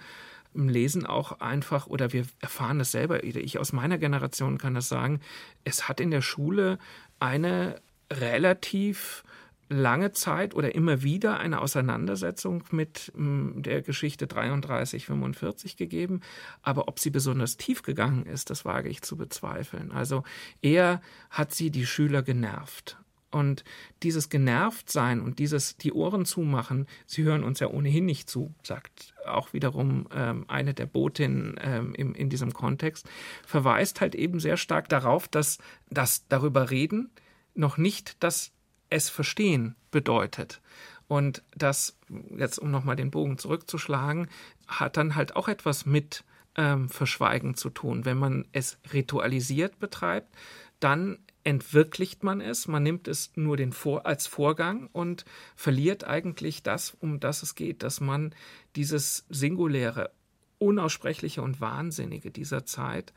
Lesen 0.66 1.06
auch 1.06 1.40
einfach, 1.40 1.86
oder 1.86 2.12
wir 2.12 2.24
erfahren 2.40 2.78
das 2.78 2.90
selber, 2.90 3.22
ich 3.22 3.58
aus 3.58 3.72
meiner 3.72 3.98
Generation 3.98 4.56
kann 4.56 4.74
das 4.74 4.88
sagen, 4.88 5.20
es 5.64 5.88
hat 5.88 6.00
in 6.00 6.10
der 6.10 6.22
Schule 6.22 6.78
eine 7.20 7.80
relativ 8.10 9.24
lange 9.68 10.12
Zeit 10.12 10.54
oder 10.54 10.74
immer 10.74 11.02
wieder 11.02 11.38
eine 11.38 11.60
Auseinandersetzung 11.60 12.64
mit 12.70 13.12
hm, 13.14 13.62
der 13.62 13.82
Geschichte 13.82 14.26
33, 14.26 15.06
45 15.06 15.76
gegeben. 15.76 16.20
Aber 16.62 16.88
ob 16.88 16.98
sie 16.98 17.10
besonders 17.10 17.56
tief 17.56 17.82
gegangen 17.82 18.26
ist, 18.26 18.50
das 18.50 18.64
wage 18.64 18.88
ich 18.88 19.02
zu 19.02 19.16
bezweifeln. 19.16 19.92
Also 19.92 20.24
eher 20.62 21.00
hat 21.30 21.54
sie 21.54 21.70
die 21.70 21.86
Schüler 21.86 22.22
genervt. 22.22 22.96
Und 23.30 23.62
dieses 24.02 24.30
Genervtsein 24.30 25.20
und 25.20 25.38
dieses 25.38 25.76
die 25.76 25.92
Ohren 25.92 26.24
zumachen, 26.24 26.86
sie 27.06 27.24
hören 27.24 27.44
uns 27.44 27.60
ja 27.60 27.68
ohnehin 27.68 28.06
nicht 28.06 28.30
zu, 28.30 28.54
sagt 28.62 29.14
auch 29.34 29.52
wiederum 29.52 30.08
ähm, 30.14 30.44
eine 30.48 30.74
der 30.74 30.86
Botinnen 30.86 31.58
ähm, 31.60 31.94
im, 31.94 32.14
in 32.14 32.30
diesem 32.30 32.52
Kontext, 32.52 33.08
verweist 33.46 34.00
halt 34.00 34.14
eben 34.14 34.40
sehr 34.40 34.56
stark 34.56 34.88
darauf, 34.88 35.28
dass 35.28 35.58
das 35.90 36.26
darüber 36.28 36.70
reden 36.70 37.10
noch 37.54 37.76
nicht 37.76 38.22
das 38.22 38.52
es 38.90 39.10
verstehen 39.10 39.74
bedeutet. 39.90 40.60
Und 41.08 41.42
das, 41.54 41.98
jetzt 42.36 42.58
um 42.58 42.70
nochmal 42.70 42.96
den 42.96 43.10
Bogen 43.10 43.38
zurückzuschlagen, 43.38 44.28
hat 44.66 44.96
dann 44.96 45.14
halt 45.14 45.36
auch 45.36 45.48
etwas 45.48 45.86
mit 45.86 46.24
ähm, 46.56 46.88
Verschweigen 46.88 47.54
zu 47.54 47.70
tun. 47.70 48.04
Wenn 48.04 48.18
man 48.18 48.46
es 48.52 48.78
ritualisiert 48.92 49.78
betreibt, 49.78 50.34
dann 50.80 51.18
entwirklicht 51.44 52.24
man 52.24 52.42
es, 52.42 52.68
man 52.68 52.82
nimmt 52.82 53.08
es 53.08 53.32
nur 53.36 53.56
den 53.56 53.72
Vor 53.72 54.04
als 54.06 54.26
Vorgang 54.26 54.88
und 54.92 55.24
verliert 55.56 56.04
eigentlich 56.04 56.62
das, 56.62 56.94
um 57.00 57.20
das 57.20 57.42
es 57.42 57.54
geht, 57.54 57.82
dass 57.82 58.00
man 58.00 58.34
dieses 58.78 59.24
singuläre, 59.28 60.12
unaussprechliche 60.58 61.42
und 61.42 61.60
wahnsinnige 61.60 62.30
dieser 62.30 62.64
Zeit, 62.64 63.12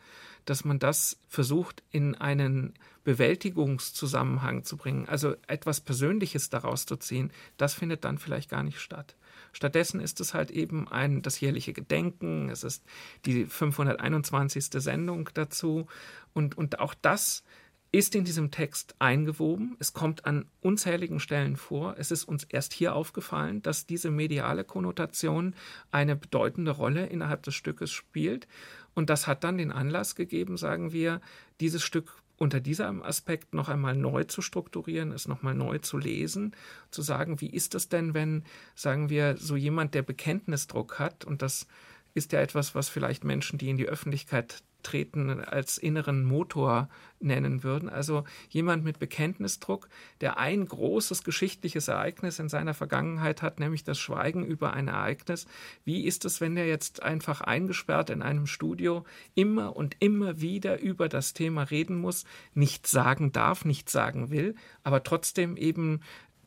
dass 0.45 0.65
man 0.65 0.79
das 0.79 1.19
versucht 1.27 1.83
in 1.91 2.15
einen 2.15 2.73
Bewältigungszusammenhang 3.03 4.63
zu 4.63 4.75
bringen, 4.75 5.07
also 5.07 5.35
etwas 5.45 5.79
Persönliches 5.79 6.49
daraus 6.49 6.87
zu 6.87 6.97
ziehen, 6.97 7.31
das 7.57 7.75
findet 7.75 8.05
dann 8.05 8.17
vielleicht 8.17 8.49
gar 8.49 8.63
nicht 8.63 8.79
statt. 8.79 9.15
Stattdessen 9.53 9.99
ist 9.99 10.19
es 10.19 10.33
halt 10.33 10.49
eben 10.49 10.87
ein, 10.87 11.21
das 11.21 11.39
jährliche 11.39 11.73
Gedenken, 11.73 12.49
es 12.49 12.63
ist 12.63 12.83
die 13.27 13.45
521. 13.45 14.65
Sendung 14.81 15.29
dazu 15.35 15.85
und, 16.33 16.57
und 16.57 16.79
auch 16.79 16.95
das 17.03 17.43
ist 17.91 18.15
in 18.15 18.23
diesem 18.23 18.51
Text 18.51 18.95
eingewoben. 18.99 19.75
Es 19.79 19.93
kommt 19.93 20.25
an 20.25 20.45
unzähligen 20.61 21.19
Stellen 21.19 21.57
vor. 21.57 21.95
Es 21.97 22.09
ist 22.09 22.23
uns 22.23 22.45
erst 22.45 22.73
hier 22.73 22.95
aufgefallen, 22.95 23.61
dass 23.61 23.85
diese 23.85 24.11
mediale 24.11 24.63
Konnotation 24.63 25.55
eine 25.91 26.15
bedeutende 26.15 26.71
Rolle 26.71 27.07
innerhalb 27.07 27.43
des 27.43 27.55
Stückes 27.55 27.91
spielt. 27.91 28.47
Und 28.93 29.09
das 29.09 29.27
hat 29.27 29.43
dann 29.43 29.57
den 29.57 29.71
Anlass 29.71 30.15
gegeben, 30.15 30.55
sagen 30.55 30.93
wir, 30.93 31.19
dieses 31.59 31.83
Stück 31.83 32.21
unter 32.37 32.59
diesem 32.59 33.03
Aspekt 33.03 33.53
noch 33.53 33.69
einmal 33.69 33.95
neu 33.95 34.23
zu 34.23 34.41
strukturieren, 34.41 35.11
es 35.11 35.27
nochmal 35.27 35.53
neu 35.53 35.77
zu 35.77 35.97
lesen, 35.97 36.55
zu 36.89 37.03
sagen, 37.03 37.39
wie 37.39 37.49
ist 37.49 37.75
es 37.75 37.87
denn, 37.87 38.15
wenn, 38.15 38.45
sagen 38.73 39.09
wir, 39.09 39.37
so 39.37 39.55
jemand, 39.55 39.93
der 39.93 40.01
Bekenntnisdruck 40.01 40.97
hat, 40.97 41.23
und 41.23 41.43
das 41.43 41.67
ist 42.15 42.31
ja 42.31 42.41
etwas, 42.41 42.73
was 42.73 42.89
vielleicht 42.89 43.23
Menschen, 43.23 43.59
die 43.59 43.69
in 43.69 43.77
die 43.77 43.87
Öffentlichkeit 43.87 44.63
Auftreten 44.81 45.43
als 45.43 45.77
inneren 45.77 46.23
Motor 46.23 46.89
nennen 47.19 47.63
würden. 47.63 47.87
Also 47.87 48.23
jemand 48.49 48.83
mit 48.83 48.97
Bekenntnisdruck, 48.97 49.87
der 50.21 50.39
ein 50.39 50.67
großes 50.67 51.23
geschichtliches 51.23 51.87
Ereignis 51.87 52.39
in 52.39 52.49
seiner 52.49 52.73
Vergangenheit 52.73 53.43
hat, 53.43 53.59
nämlich 53.59 53.83
das 53.83 53.99
Schweigen 53.99 54.43
über 54.43 54.73
ein 54.73 54.87
Ereignis. 54.87 55.45
Wie 55.85 56.05
ist 56.05 56.25
es, 56.25 56.41
wenn 56.41 56.57
er 56.57 56.65
jetzt 56.65 57.03
einfach 57.03 57.41
eingesperrt 57.41 58.09
in 58.09 58.23
einem 58.23 58.47
Studio 58.47 59.05
immer 59.35 59.75
und 59.75 59.97
immer 59.99 60.41
wieder 60.41 60.79
über 60.79 61.07
das 61.09 61.33
Thema 61.33 61.61
reden 61.61 61.97
muss, 62.01 62.25
nichts 62.55 62.89
sagen 62.89 63.31
darf, 63.31 63.65
nichts 63.65 63.91
sagen 63.91 64.31
will, 64.31 64.55
aber 64.83 65.03
trotzdem 65.03 65.57
eben 65.57 66.01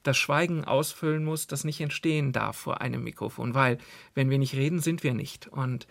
das 0.04 0.16
Schweigen 0.16 0.64
ausfüllen 0.64 1.24
muss, 1.24 1.48
das 1.48 1.64
nicht 1.64 1.80
entstehen 1.80 2.32
darf 2.32 2.56
vor 2.56 2.80
einem 2.80 3.02
Mikrofon, 3.02 3.54
weil 3.54 3.78
wenn 4.14 4.30
wir 4.30 4.38
nicht 4.38 4.54
reden, 4.54 4.78
sind 4.78 5.02
wir 5.02 5.14
nicht. 5.14 5.48
Und 5.48 5.88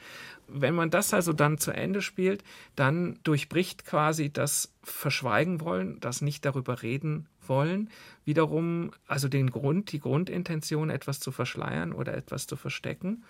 wenn 0.48 0.76
man 0.76 0.90
das 0.90 1.14
also 1.14 1.34
dann 1.34 1.58
zu 1.58 1.72
Ende 1.72 2.02
spielt, 2.02 2.44
dann 2.76 3.20
durchbricht 3.24 3.86
quasi 3.86 4.32
das 4.32 4.72
Verschweigen 4.84 5.60
wollen, 5.62 6.00
das 6.00 6.22
nicht 6.22 6.46
darüber 6.46 6.82
reden 6.82 7.28
wollen, 7.48 7.90
wiederum 8.24 8.92
also 9.08 9.28
den 9.28 9.50
Grund, 9.50 9.92
die 9.92 10.00
Grundintention, 10.00 10.90
etwas 10.90 11.20
zu 11.20 11.32
verschleiern 11.32 11.92
oder 11.92 12.16
etwas 12.16 12.48
zu 12.48 12.56
verstecken. 12.56 13.24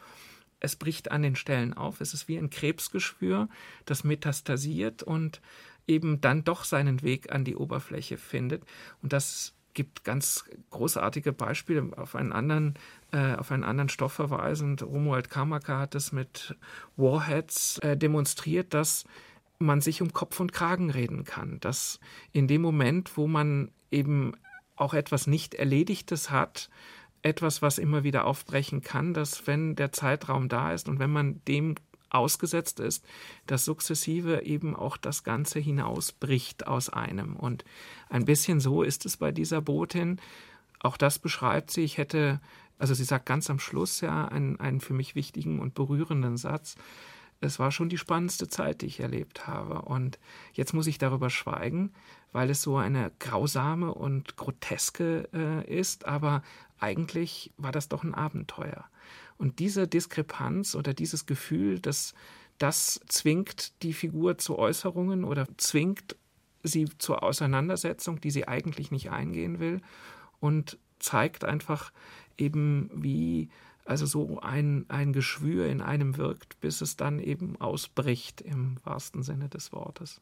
Es 0.60 0.76
bricht 0.76 1.12
an 1.12 1.24
den 1.24 1.36
Stellen 1.36 1.74
auf. 1.74 2.00
Es 2.00 2.14
ist 2.14 2.28
wie 2.28 2.38
ein 2.38 2.50
Krebsgeschwür, 2.50 3.50
das 3.86 4.04
metastasiert 4.04 5.04
und 5.04 5.42
eben 5.88 6.22
dann 6.22 6.44
doch 6.44 6.64
seinen 6.64 7.02
Weg 7.02 7.32
an 7.32 7.44
die 7.44 7.56
Oberfläche 7.56 8.18
findet. 8.18 8.64
Und 9.02 9.14
das 9.14 9.54
gibt 9.74 10.04
ganz 10.04 10.46
großartige 10.70 11.34
Beispiele 11.34 11.90
auf 11.98 12.16
einen 12.16 12.32
anderen, 12.32 12.76
äh, 13.12 13.36
auf 13.36 13.52
einen 13.52 13.64
anderen 13.64 13.90
Stoff 13.90 14.14
verweisend. 14.14 14.84
Romuald 14.84 15.30
Kamaka 15.30 15.80
hat 15.80 15.96
es 15.96 16.12
mit 16.12 16.56
Warheads 16.96 17.80
äh, 17.80 17.98
demonstriert, 17.98 18.74
dass 18.74 19.06
man 19.60 19.82
sich 19.82 20.02
um 20.02 20.14
Kopf 20.14 20.40
und 20.40 20.54
Kragen 20.54 20.90
reden 20.90 21.24
kann. 21.24 21.60
Dass 21.60 22.00
in 22.32 22.48
dem 22.48 22.62
Moment, 22.62 23.18
wo 23.18 23.28
man 23.28 23.72
eben 23.92 24.34
auch 24.76 24.94
etwas 24.94 25.28
nicht 25.28 25.54
Erledigtes 25.54 26.30
hat, 26.30 26.70
etwas, 27.22 27.62
was 27.62 27.78
immer 27.78 28.04
wieder 28.04 28.26
aufbrechen 28.26 28.82
kann, 28.82 29.14
dass 29.14 29.48
wenn 29.48 29.76
der 29.76 29.92
Zeitraum 29.92 30.50
da 30.50 30.74
ist 30.74 30.90
und 30.90 31.00
wenn 31.00 31.12
man 31.12 31.42
dem 31.46 31.76
ausgesetzt 32.14 32.80
ist, 32.80 33.06
dass 33.48 33.66
sukzessive 33.66 34.44
eben 34.44 34.76
auch 34.76 34.98
das 34.98 35.24
Ganze 35.24 35.60
hinausbricht 35.60 36.68
aus 36.68 36.90
einem. 36.90 37.36
Und 37.36 37.66
ein 38.10 38.26
bisschen 38.26 38.60
so 38.60 38.84
ist 38.84 39.06
es 39.06 39.18
bei 39.18 39.32
dieser 39.32 39.62
Botin. 39.62 40.20
Auch 40.80 40.98
das 40.98 41.20
beschreibt 41.20 41.72
sie. 41.72 41.82
Ich 41.82 41.98
hätte, 41.98 42.40
also 42.78 42.94
sie 42.94 43.04
sagt 43.04 43.26
ganz 43.26 43.50
am 43.50 43.60
Schluss 43.60 44.02
ja 44.02 44.26
einen, 44.28 44.60
einen 44.60 44.82
für 44.82 44.94
mich 44.94 45.16
wichtigen 45.16 45.60
und 45.60 45.74
berührenden 45.74 46.38
Satz. 46.38 46.76
Es 47.42 47.60
war 47.60 47.72
schon 47.72 47.90
die 47.90 47.98
spannendste 47.98 48.48
Zeit, 48.48 48.82
die 48.82 48.86
ich 48.86 49.00
erlebt 49.00 49.48
habe. 49.48 49.82
Und 49.82 50.18
jetzt 50.54 50.74
muss 50.74 50.88
ich 50.88 50.98
darüber 50.98 51.30
schweigen, 51.30 51.94
weil 52.32 52.50
es 52.50 52.62
so 52.62 52.78
eine 52.78 53.12
grausame 53.20 53.94
und 53.94 54.38
groteske 54.38 55.28
äh, 55.34 55.80
ist. 55.80 56.06
Aber 56.06 56.42
eigentlich 56.80 57.52
war 57.58 57.72
das 57.72 57.90
doch 57.90 58.04
ein 58.04 58.14
Abenteuer. 58.14 58.86
Und 59.38 59.60
diese 59.60 59.88
Diskrepanz 59.88 60.76
oder 60.76 60.94
dieses 60.94 61.26
Gefühl, 61.26 61.80
dass 61.80 62.14
das 62.58 63.02
zwingt 63.08 63.74
die 63.84 63.94
Figur 63.94 64.38
zu 64.38 64.58
Äußerungen 64.58 65.24
oder 65.24 65.48
zwingt 65.58 66.16
sie 66.64 66.88
zur 66.98 67.24
Auseinandersetzung, 67.24 68.22
die 68.22 68.32
sie 68.32 68.48
eigentlich 68.48 68.92
nicht 68.92 69.12
eingehen 69.12 69.60
will 69.60 69.82
und 70.40 70.78
zeigt 71.00 71.44
einfach 71.44 71.92
eben, 72.38 72.90
wie 72.94 73.50
also 73.86 74.06
so 74.06 74.40
ein, 74.40 74.86
ein 74.88 75.12
Geschwür 75.12 75.68
in 75.68 75.82
einem 75.82 76.16
wirkt, 76.16 76.60
bis 76.62 76.82
es 76.82 76.96
dann 76.96 77.20
eben 77.20 77.60
ausbricht 77.60 78.40
im 78.40 78.78
wahrsten 78.86 79.24
Sinne 79.24 79.50
des 79.50 79.74
Wortes. 79.74 80.22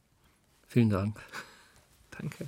Vielen 0.68 0.90
Dank. 0.90 1.22
Danke. 2.12 2.48